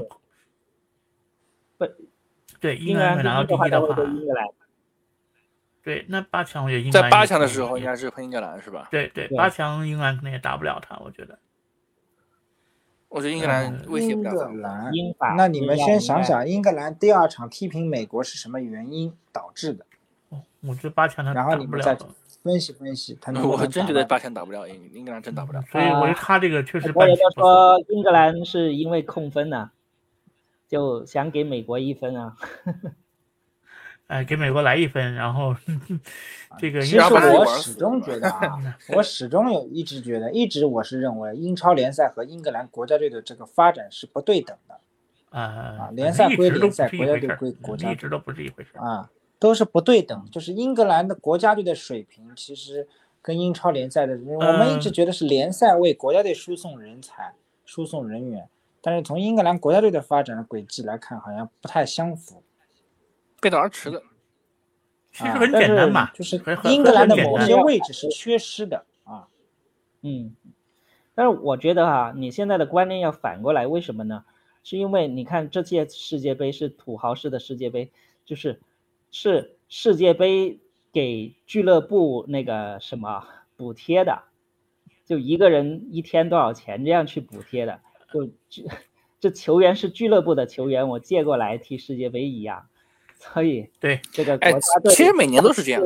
[1.79, 1.87] 不，
[2.61, 4.47] 对，英格兰拿到第一的话，英格兰。
[5.87, 8.89] 对，那八强我觉得英格兰在八强的时候应该是碰英格兰是吧？
[8.91, 11.39] 对对，八强英格兰可能也打不了他，我觉得。
[13.09, 14.37] 我觉得英格兰威胁不了英
[15.12, 15.37] 格兰。
[15.37, 19.87] 那你们先想想，英格兰第二场踢平美国是什么原因导致的？
[20.62, 21.97] 我觉得八强他然后你们再
[22.43, 26.91] 分析分析，他我真觉得八强打不了英英格兰真打不了，所以我觉得他这个确实。
[26.97, 29.70] 我也说英格兰是因为控分呢，
[30.66, 32.34] 就想给美国一分啊。
[34.09, 35.55] 哎，给美国来一分，然后
[36.59, 36.81] 这个。
[36.81, 38.59] 其实我始终觉得啊，
[38.95, 44.79] 我始终有一直觉得，一直我是认为英超联赛和英格兰国家队的这个发展是不对等的。
[45.31, 45.91] 啊啊！
[45.93, 49.11] 联赛归联赛，国家队归国家队，一直都不是一回事啊。
[49.39, 52.89] 都是不对等，就是英格兰的国家队的水平，其实
[53.21, 57.35] 跟英超联赛的，我们一直觉得是联赛为国家队输送人才、
[57.67, 58.49] 输送人员，
[58.81, 62.43] 但是从英格兰国家队的发展的轨迹来看，好像不太相符，
[63.41, 64.03] 背道而驰的。
[65.12, 69.28] 其实很简单嘛，就是英格兰的某些位置是缺失的啊。
[70.03, 70.34] 嗯，
[71.14, 74.24] 但是我觉得哈，你现在的观念要反过来，为什么呢？
[74.62, 77.91] 是因为你看这届世界杯是土豪式的世界杯，
[78.24, 78.61] 就是。
[79.12, 80.59] 是世界杯
[80.93, 83.24] 给俱乐部那个什么
[83.57, 84.24] 补贴的，
[85.07, 87.80] 就一个人一天多少钱这样去补贴的，
[88.12, 88.62] 就这
[89.18, 92.68] 这球员是俱乐部的球员，我借过来踢世界杯一样，
[93.19, 95.83] 所以对这个国家队其实每年都是这样，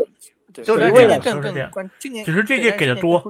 [0.52, 3.22] 就是为了更更今年只是这届给的多，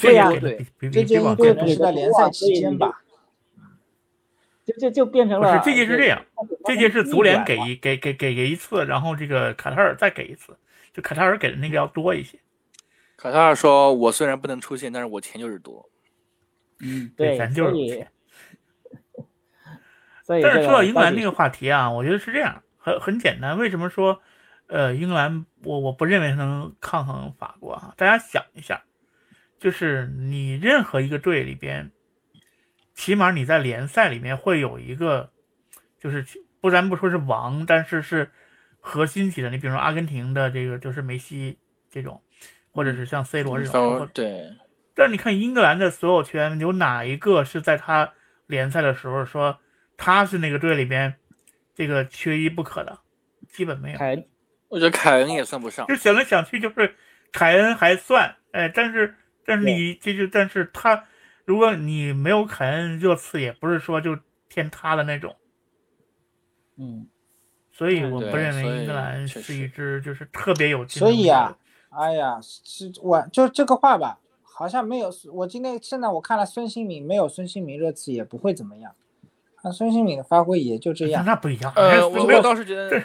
[0.00, 3.00] 对呀，对，这届应该是在联赛期间吧。
[4.64, 6.24] 就就就变成了不是这届是这样，
[6.64, 10.56] 这届是足联给一给给给给一次，然后这个卡塔尔再给一次，
[10.92, 12.38] 就卡塔尔给的那个要多一些。
[13.16, 15.86] 卡塔尔说：“我虽然不能出现，但是我钱就是多。”
[16.80, 18.10] 嗯，对，咱就是钱。
[20.26, 23.56] 但是说到英格兰那个话题啊，我觉得是这样，很很简单。
[23.56, 24.20] 为什么说
[24.66, 27.94] 呃英格兰我我不认为能抗衡法国啊？
[27.96, 28.82] 大家想一下，
[29.58, 31.90] 就是你任何一个队里边。
[32.96, 35.32] 起码你在联赛里面会有一个，
[35.98, 36.24] 就是
[36.60, 38.30] 不然不说是王，但是是
[38.78, 39.50] 核心级的。
[39.50, 41.58] 你比如说阿根廷的这个就是梅西
[41.90, 42.22] 这种，
[42.70, 44.08] 或者是像 C 罗这种。
[44.14, 44.48] 对。
[44.94, 48.12] 但你看英格兰的所有球员，有哪一个是在他
[48.46, 49.58] 联赛的时候说
[49.96, 51.16] 他是那个队里边
[51.74, 52.98] 这个缺一不可的？
[53.48, 53.98] 基本没有。
[53.98, 54.26] 凯恩，
[54.68, 55.86] 我觉得凯恩也算不上。
[55.86, 56.94] 就想来想去就是
[57.32, 59.14] 凯恩还算，哎，但是
[59.44, 61.04] 但是你这就但是他。
[61.46, 64.16] 如果你没有凯恩，热刺也不是说就
[64.48, 65.36] 天塌的那种。
[66.78, 67.06] 嗯，
[67.70, 70.88] 所以我不认为英格兰是一支就是特别有。
[70.88, 71.54] 所以啊，
[71.90, 75.12] 哎呀，是我就这个话吧，好像没有。
[75.34, 78.96] 我今天现在我看了孙兴民，没有孙兴民，热刺也不会怎么样。
[79.64, 81.24] 那孙兴敏的发挥也就这样。
[81.24, 81.72] 那不一样。
[81.74, 83.02] 呃，我倒是觉得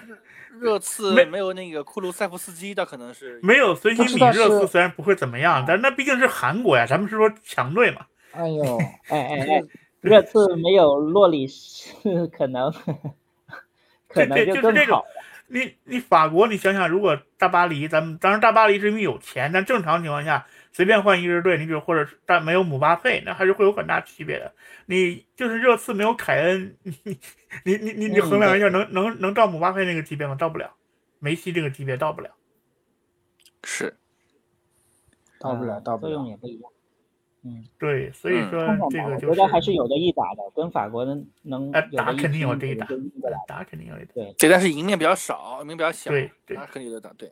[0.60, 8.01] 热刺没有那个库卢塞夫斯基，倒可能是没有孙兴敏，热刺虽然不会怎么样，但是那毕竟是韩国呀，咱们是说强队嘛。
[8.34, 9.64] 哎呦，哎哎哎，
[10.01, 12.72] 热刺没有洛里是可能，
[14.10, 15.05] 可能就更好。
[15.47, 20.45] 你你法国，你想想，如果大巴黎，咱们当然大巴黎是因为有钱，但正常情况下，
[20.80, 24.49] 随便换一支队，你比如或者是但没有姆巴佩，那还是会有很大区别的。
[24.86, 26.95] 你就是热刺没有凯恩，你
[27.65, 30.36] 你你你你衡量一下，能能能到姆巴佩那个级别吗？
[30.36, 30.73] 到不了，
[31.19, 32.30] 梅西这个级别到不了。
[33.65, 33.93] 是，
[35.38, 36.13] 到不了，到不了。
[36.13, 36.71] 作用也不一样。
[37.43, 42.88] 嗯，对，所以说这个我觉得还是有的一打的，跟法国能能打肯定有这一打，
[43.45, 44.13] 打肯定有一打。
[44.13, 47.13] 对，这但是赢面比较少，赢比较小，对对，肯定有的打。
[47.17, 47.30] 对，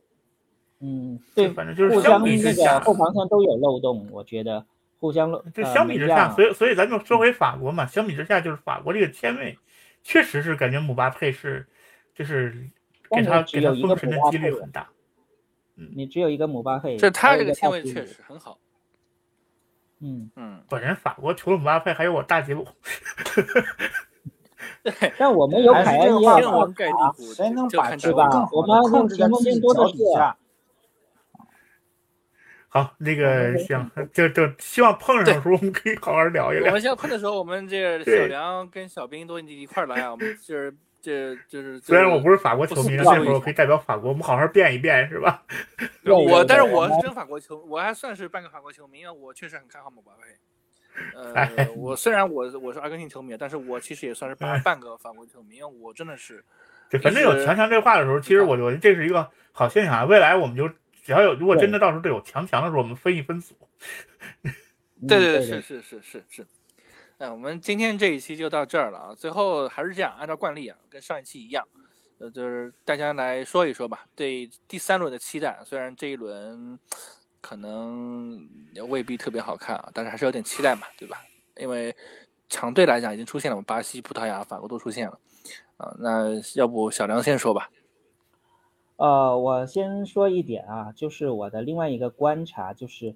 [0.80, 4.64] 嗯，对，反正就是互相那个后防线都有漏洞，我觉得
[5.00, 9.58] 互相这呃相比之下，所以所以咱就说回法国嘛，相比之下就是法国这个签位，
[10.04, 11.66] 确实是感觉姆巴佩是，
[12.14, 12.56] 就是
[13.10, 14.88] 给他给他封神的几率很大。
[15.96, 18.60] 你只有一个姆巴佩，这他这个签位确实很好。
[20.00, 22.68] 嗯，嗯，本人法国除了姆巴佩，还有我大吉鲁。
[24.84, 30.38] 对，但我们有还是凯恩也这个话吧有奥天文盖地虎，谁能把这个个更好我们的控制在前锋自己线多的是脚底下？
[32.70, 36.82] 好，那个嗯行，就就希望碰上的时候我们可以好好聊一聊我们。
[36.82, 41.80] 现在碰的时候，我们这个小梁跟小兵都一块来啊，我们就是这就是。
[41.80, 45.42] 虽然我不是法国球迷，但那会儿我可以代表法国，我们好好辩一辩，是吧？
[46.04, 50.28] 对我，但是我是真法国球，我还算是半个法国球迷，因为我确实很看好姆巴佩。
[51.16, 56.44] 呃哎，我虽然我我是阿根廷球迷，但是我其实也算是半半个法国球迷，因为我真的是
[56.90, 60.06] 对，反正有强强这话的时候，其实我觉得这是一个好现象啊。
[60.06, 60.68] 未来我们就
[61.08, 63.56] 只要有，如果真的到时候队友强强的时候，我们分一分组。
[65.08, 66.48] 对对，嗯对是是是是是。
[67.18, 69.16] 那我们今天这一期就到这儿了啊。
[69.16, 71.66] 最后还是这样，按照惯例啊，跟上一期一样，
[72.18, 75.58] 呃，就是大家来说一说吧，对第三轮的期待。
[75.64, 76.78] 虽然这一轮
[77.40, 81.22] 可能也未必特别好看啊，但是还是有点期待嘛，对吧？
[81.56, 81.96] 因为
[82.50, 85.18] 强队来讲已经出现了，我们巴西、葡萄牙、法国都出现了
[85.78, 85.96] 啊。
[86.00, 87.70] 那要不小梁先说吧。
[88.98, 93.16] 呃，我先说一点啊，就是我的另外一个观察就是，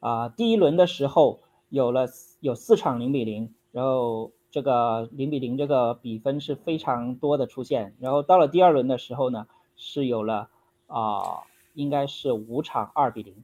[0.00, 1.40] 啊、第一轮的时候
[1.70, 2.06] 有了
[2.40, 9.46] 有四场零比零，然后这个零比零这个比分是非常多的出现，然后到了第二轮的时候呢，
[9.76, 10.50] 是有了
[10.88, 11.42] 啊、
[11.72, 13.34] 应该是五场二比零，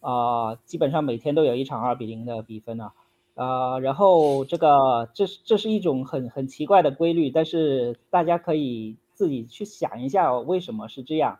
[0.00, 2.92] 啊、基本上每天都有一场二比零的比分啊，
[3.34, 11.38] 呃，然后这个这是这是一种很很奇怪的规律，但是大家可以自己去想一下为什么是这样，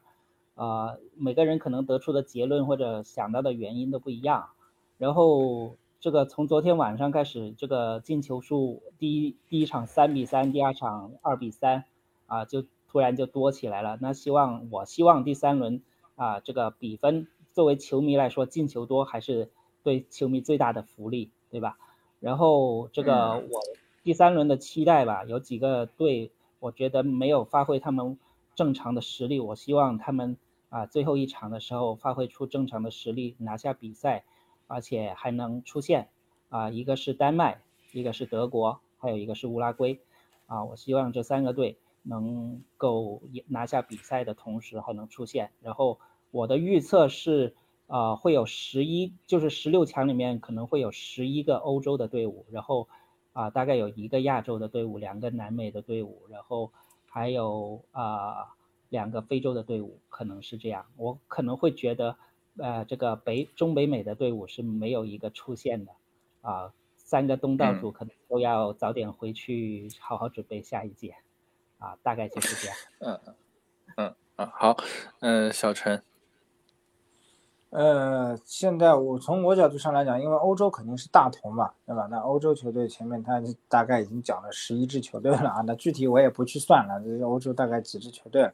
[0.55, 4.51] 呃，每个人可能得出的结论或者想到的原因都不一样。
[4.99, 11.83] 然后这个从昨天晚上开始，这个进球数第一第一场三比三，第二场二比三，
[12.29, 13.99] 啊，就突然就多起来了。
[14.01, 15.83] 那希望我希望第三轮
[16.15, 19.51] 啊，这个比分作为球迷来说，进球多还是
[19.83, 21.79] 对球迷最大的福利，对吧？
[22.21, 23.61] 然后这个我
[24.05, 26.31] 第三轮的期待吧，有几个队，
[26.63, 28.17] 我觉得没有发挥他们
[28.55, 30.37] 正常的实力，我希望他们
[30.69, 34.25] 啊最后一场的时候发挥出正常的实力，拿下比赛，
[34.69, 36.09] 而且还能出线
[36.51, 37.61] 啊，一个是丹麦，
[37.91, 39.99] 一个是德国，还有一个是乌拉圭
[40.47, 45.99] 啊，我希望这三个队能够拿下比赛的同时还能出线，然后
[46.31, 47.57] 我的预测是。
[47.89, 52.89] 啊、会有十一，就是十六强里面可能会有十一个欧洲的队伍，然后
[53.33, 56.71] 啊、大概有一个亚洲的队伍，两个南美的队伍，然后
[57.07, 58.55] 还有啊、
[58.91, 60.87] 两个非洲的队伍，可能是这样。
[60.97, 62.17] 我可能会觉得，
[62.59, 65.93] 呃，这个北中北美的队伍是没有一个出现的，
[66.43, 71.15] 啊、三个东道主可能都要早点回去好好准备下一届，
[71.79, 72.77] 啊，大概就是这样。
[73.01, 73.35] 嗯嗯
[73.97, 74.77] 嗯嗯，好，
[75.21, 76.03] 嗯、小陈，
[77.73, 82.07] 呃，现在我从我角度上来讲，因为欧洲肯定是大头嘛，对吧？
[82.11, 88.53] 那欧洲球队前面他大概已经讲了十一支球队了啊，那具体我也不去算了，这欧洲大概几支球队了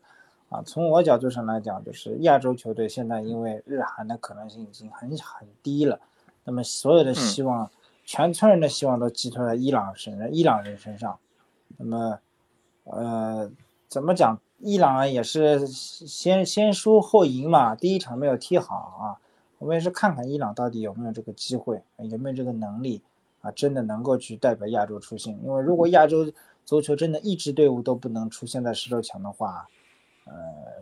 [0.50, 0.62] 啊？
[0.64, 5.98] 从我角度上来讲，就是亚洲球队现在因为日韩的可能性已经很很低了，
[6.44, 7.68] 那么所有的希望，
[8.04, 11.18] 全村人的希望都寄托在伊朗身上，伊朗人身上，
[11.76, 12.20] 那么，
[12.84, 13.50] 呃，
[13.88, 14.38] 怎么讲？
[14.58, 19.14] 伊朗也是先先输后赢嘛，第一场没有踢好啊，
[19.58, 23.00] 我们也是看看伊朗到底有没有这个机会，有没有这个能力
[23.40, 25.38] 啊，真的能够去代表亚洲出线。
[25.44, 26.30] 因为如果亚洲
[26.64, 29.68] 足球真的一支队伍都不能出现在十六强的话，
[30.24, 30.34] 呃，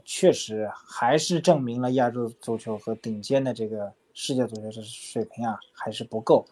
[0.07, 6.47] 确实还是证明了亚洲足球和顶尖的这个世界足球的水平啊还是不够。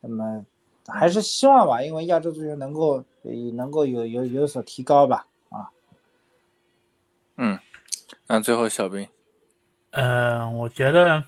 [0.00, 0.46] 那么
[0.86, 5.26] 还是希望吧，因为亚洲足球能够呃能够有有有所提高吧。
[5.48, 5.68] 啊
[7.38, 7.58] 嗯，
[8.26, 9.08] 那最后小兵，
[9.92, 11.22] 呃，我觉得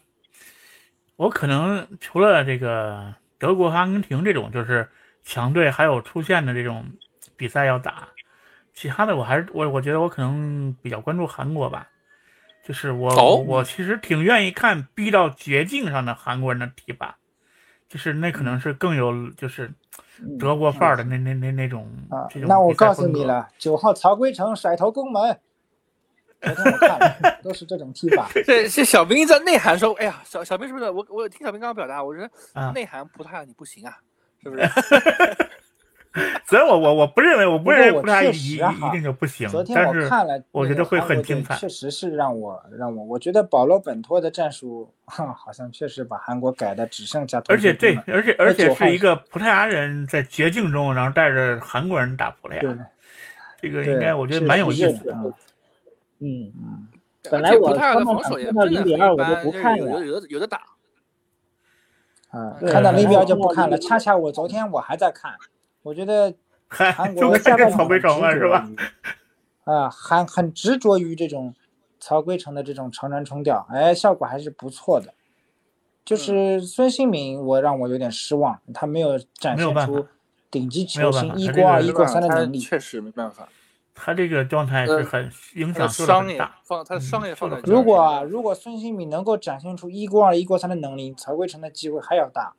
[1.14, 4.90] 我可能除了这个德国和阿根廷这种就是
[5.22, 6.84] 强队，还有出线的这种
[7.36, 8.08] 比赛要打，
[8.74, 11.88] 其他的我还是我我觉得我可能比较关注韩国吧。
[12.62, 17.16] 就是我、哦我其实挺愿意看逼到绝境上的韩国人的踢法，
[17.88, 19.72] 就是那可能是更有就是
[20.38, 25.40] 德国范儿的那那那那种啊这，种那我告诉你，了，九号曹圭成甩头攻门，
[26.40, 28.28] 昨天我看了， 都是这种踢法。
[28.44, 33.96] 这这小兵在内涵说，哎呀，小小兵是不是我我听小兵刚刚表达，我觉得啊内涵葡萄牙你不行啊，
[34.42, 34.62] 是不是？
[36.44, 41.54] 所以我我我不认为我不认为葡萄牙确一一定就不行昨，天我看了，我觉得会很精彩。
[41.54, 52.60] 确实是让我让我，我觉得保罗本托的战术，哈，好像确实把韩国改的只剩下而且对，而且而且是一个葡萄牙人在绝境中，然后带着韩国人打葡萄牙，
[53.62, 55.16] 这个，应该我觉得蛮有意思的。
[56.20, 56.88] 嗯，嗯，
[57.30, 60.62] 本来我而且葡萄牙的上半场防守也看到零比二我就不看了，有有有的有的打。
[62.30, 63.76] 啊，看到然后利比奥就不看了。
[63.78, 65.34] 恰恰我昨天我还在看，
[65.82, 66.32] 我觉得
[66.68, 68.32] 还韩就国看这曹圭下半场很？
[68.32, 68.76] 执着于？
[69.64, 71.54] 啊，很很执着于这种
[71.98, 75.08] 曹圭成的这种长传冲吊，哎，效果还是不错的。
[75.08, 75.14] 嗯
[76.02, 80.08] 就是孙兴敏，我让我有点失望，他没有展现出
[80.50, 82.58] 顶级球星一过二一过三的能力。
[82.58, 83.48] 确实没办法，
[84.02, 86.58] 他这个状态是呃很影响受的商业很大。
[86.64, 92.54] 放他的商业放在嗯如果啊，如果孙兴敏能够展现出一过二一过三的能力，曹圭成的机会还要大。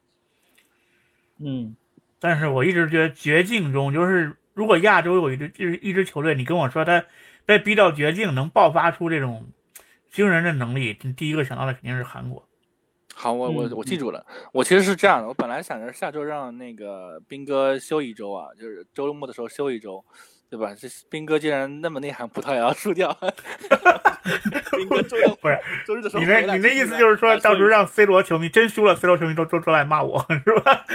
[1.40, 1.76] 嗯，
[2.20, 7.04] 但是我一直觉得绝境中，就是如果亚洲有一支一一支球队，你跟我说他
[7.46, 9.48] 被逼到绝境能爆发出这种
[10.12, 12.48] 惊人的能力，第一个想到的肯定是韩国。
[13.14, 14.26] 好，我我嗯我记住了。
[14.54, 20.04] 我其实是这样的，我本来想着下周让那个斌哥休一周啊，就是周末的时候休一周，
[20.52, 20.76] 对吧？
[20.78, 23.18] 这斌哥竟然那么内涵，葡萄牙要输掉，
[24.76, 30.86] 斌 哥周六不是周日的时候你那你那意思就是说，到时候让 C 罗球迷真输了，C 罗球迷都都都来骂我是吧？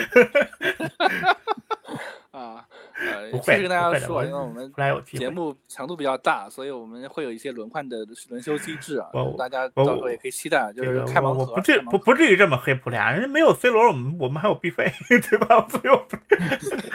[2.36, 2.66] 啊，
[3.00, 4.70] 呃，不会其实跟大家说因为我们
[5.06, 5.30] 节。
[5.30, 11.44] 目强度比较大，所以我们会有一些轮换的轮休机制啊我，大家到时候也可以期待，就是开盲盒。
[11.44, 15.66] 我不至不不至于这么黑葡萄牙，人家没有 C 罗，我们我们还有 B 费， 对吧？
[15.70, 16.06] 所以我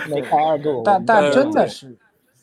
[0.10, 1.98] 没开二度，但但呃真的是，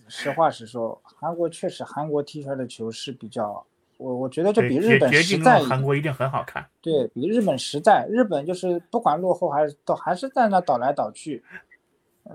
[0.09, 3.65] 实话实说，韩国确实韩国踢出来的球是比较，
[3.97, 6.69] 我我觉得这比日本实在韩国一定很好看。
[6.81, 11.43] 对比日本实在，日本就是不管落后还是都还是在那倒来倒去，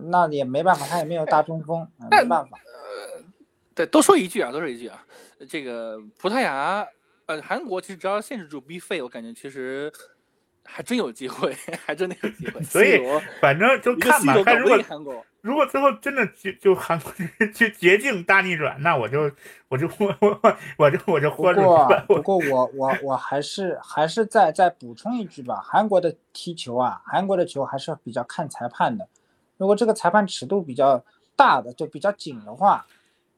[0.10, 2.60] 那也没办法，他也没有大中锋，呃没办法。
[3.76, 5.04] 对，多说一句啊，多说一句啊，
[5.50, 6.88] 这个葡萄牙，
[7.26, 9.92] 呃，韩国其实只要限制住 B 费，我感觉其实
[10.64, 11.52] 还真有机会，
[11.84, 12.62] 还真的有机会。
[12.62, 17.12] 所以 C 罗反正就看吧，看如果韩国，如果最后真的就就韩国
[17.54, 19.30] 就捷径大逆转，那我就
[19.68, 22.06] 我就我我我我就我就不豁出去过了。
[22.08, 29.06] 不过我我我还是还是再再补充一句吧，韩国的踢球啊，韩国的球还是比较看裁判的。
[29.58, 31.04] 如果这个裁判尺度比较
[31.36, 32.86] 大的，就比较紧的话，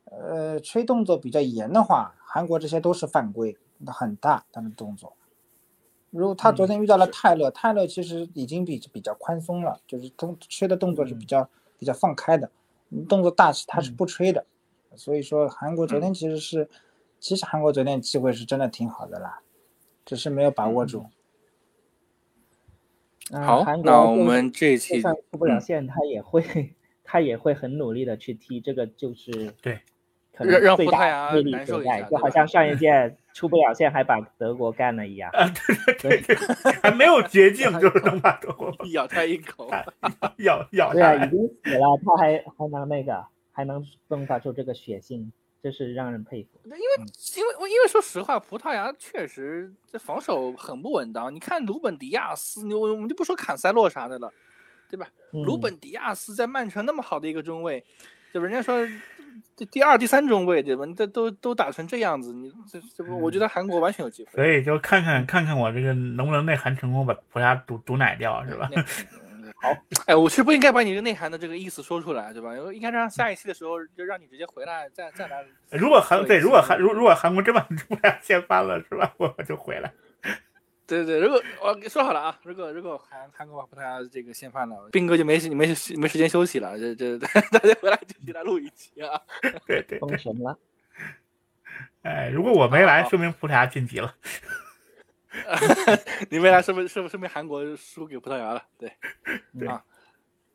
[0.06, 5.18] 呃，吹动作比较严的话，韩国这些都是犯规，很大他们动作。
[6.12, 11.50] 如果他昨天遇到了泰勒，泰勒其实已经比比较宽松了，就是动吹的动作是比较
[11.86, 12.50] 比较放开的，
[13.08, 14.44] 动作大气他是不吹的，
[14.96, 16.68] 所以说韩国昨天其实是，
[17.20, 19.42] 其实韩国昨天机会是真的挺好的啦，
[20.04, 21.06] 只是没有把握住。
[23.30, 23.44] 嗯。
[23.44, 25.62] 好那我们这一就期算出不了嗯。
[25.62, 26.76] 线，他也会
[27.06, 29.80] 他也会很努力的去踢，这个就是对，
[30.36, 35.30] 可让让能最大葡萄牙魅力难受一所在，就好像上一 届出不了线还把德国干了一样。
[35.34, 39.70] 啊，对对对对，还没有捷径， 就是能把德国 咬他一口。
[40.38, 41.30] 咬咬对啊，已。
[41.30, 45.32] 经死了，他还还能那个，还能迸发出这个血性，
[45.62, 46.50] 这是让人佩服。
[46.66, 46.78] 因为
[47.38, 51.34] 因为我因为说实话，葡萄牙确实这防守很不稳当。
[51.34, 54.32] 你看鲁本迪亚斯，你我我们就不说坎塞洛啥的了，
[54.90, 55.08] 对吧？
[55.32, 57.84] 鲁嗯本迪亚斯在曼城那么好的一个中卫，
[58.32, 58.48] 对吧？
[58.48, 58.86] 人家说
[59.56, 60.86] 这第二、第三中卫，对吧？
[60.86, 64.32] 你这都都打成这样子，你这这不，我觉得韩国完全有机会。
[64.34, 68.70] 所以就看看看看我这个能不能内涵成功，把葡萄牙毒毒奶掉，是吧？
[69.62, 69.70] 好，
[70.08, 72.52] 哎，我是不应该把你这个内涵的这个意思说出来，对吧？
[72.74, 75.44] 应该让下一期的时候就让你直接回来，再再来。
[75.72, 79.14] 如果韩对，如果韩如如果韩国真把葡萄牙掀翻了，是吧？
[79.18, 79.92] 我我就回来。
[80.88, 87.18] 对对，如果我说好了啊，如果如果韩韩国把葡萄牙这个掀翻了，斌哥就没时没时没时间休息了，这这
[87.52, 89.20] 大家回来继续来录一期啊。
[89.42, 90.58] 对对对，封神了。
[92.04, 94.16] 哎，如果我没来，说明葡萄牙晋级了。
[96.30, 98.92] 你没来，说明说明说明韩国输给葡萄牙了，对，
[99.60, 99.84] 对啊。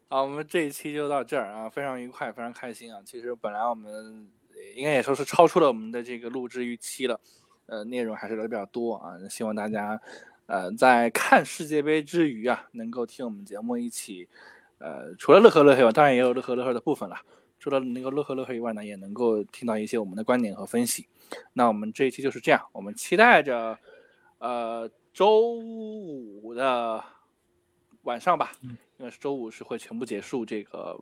[0.09, 3.01] 好，我们这一期就到这儿啊，非常愉快，非常开心啊。
[3.05, 7.21] 其实本来我们呃应该也说是超出了我们的这个录制预期了，
[7.71, 9.17] 呃，内容还是聊的比较多啊。
[9.31, 9.99] 希望大家
[10.47, 14.29] 呃在看世界杯之余啊，能够听我们节目一起，
[14.79, 17.17] 呃，除了乐呵乐呵当然也有乐呵乐呵的部分了。
[17.61, 21.07] 除了能够乐呵乐呵以外呢，也能够听到一些我们的观点和分析。
[21.53, 23.79] 那我们这一期就是这样，我们期待着，
[24.39, 27.05] 呃，周五的
[28.05, 28.53] 晚上吧，
[28.97, 30.99] 因为是周五是会全部结束这个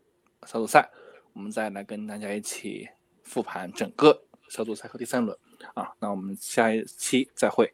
[0.46, 0.90] 小组赛，
[1.32, 2.88] 我们再来跟大家一起
[3.22, 5.36] 复盘整个小组赛和第三轮
[5.74, 5.92] 啊。
[6.00, 7.72] 那我们下一期再会。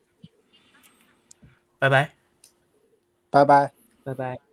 [1.78, 2.12] 拜拜。
[3.30, 3.72] 拜拜。
[4.05, 4.44] 拜拜。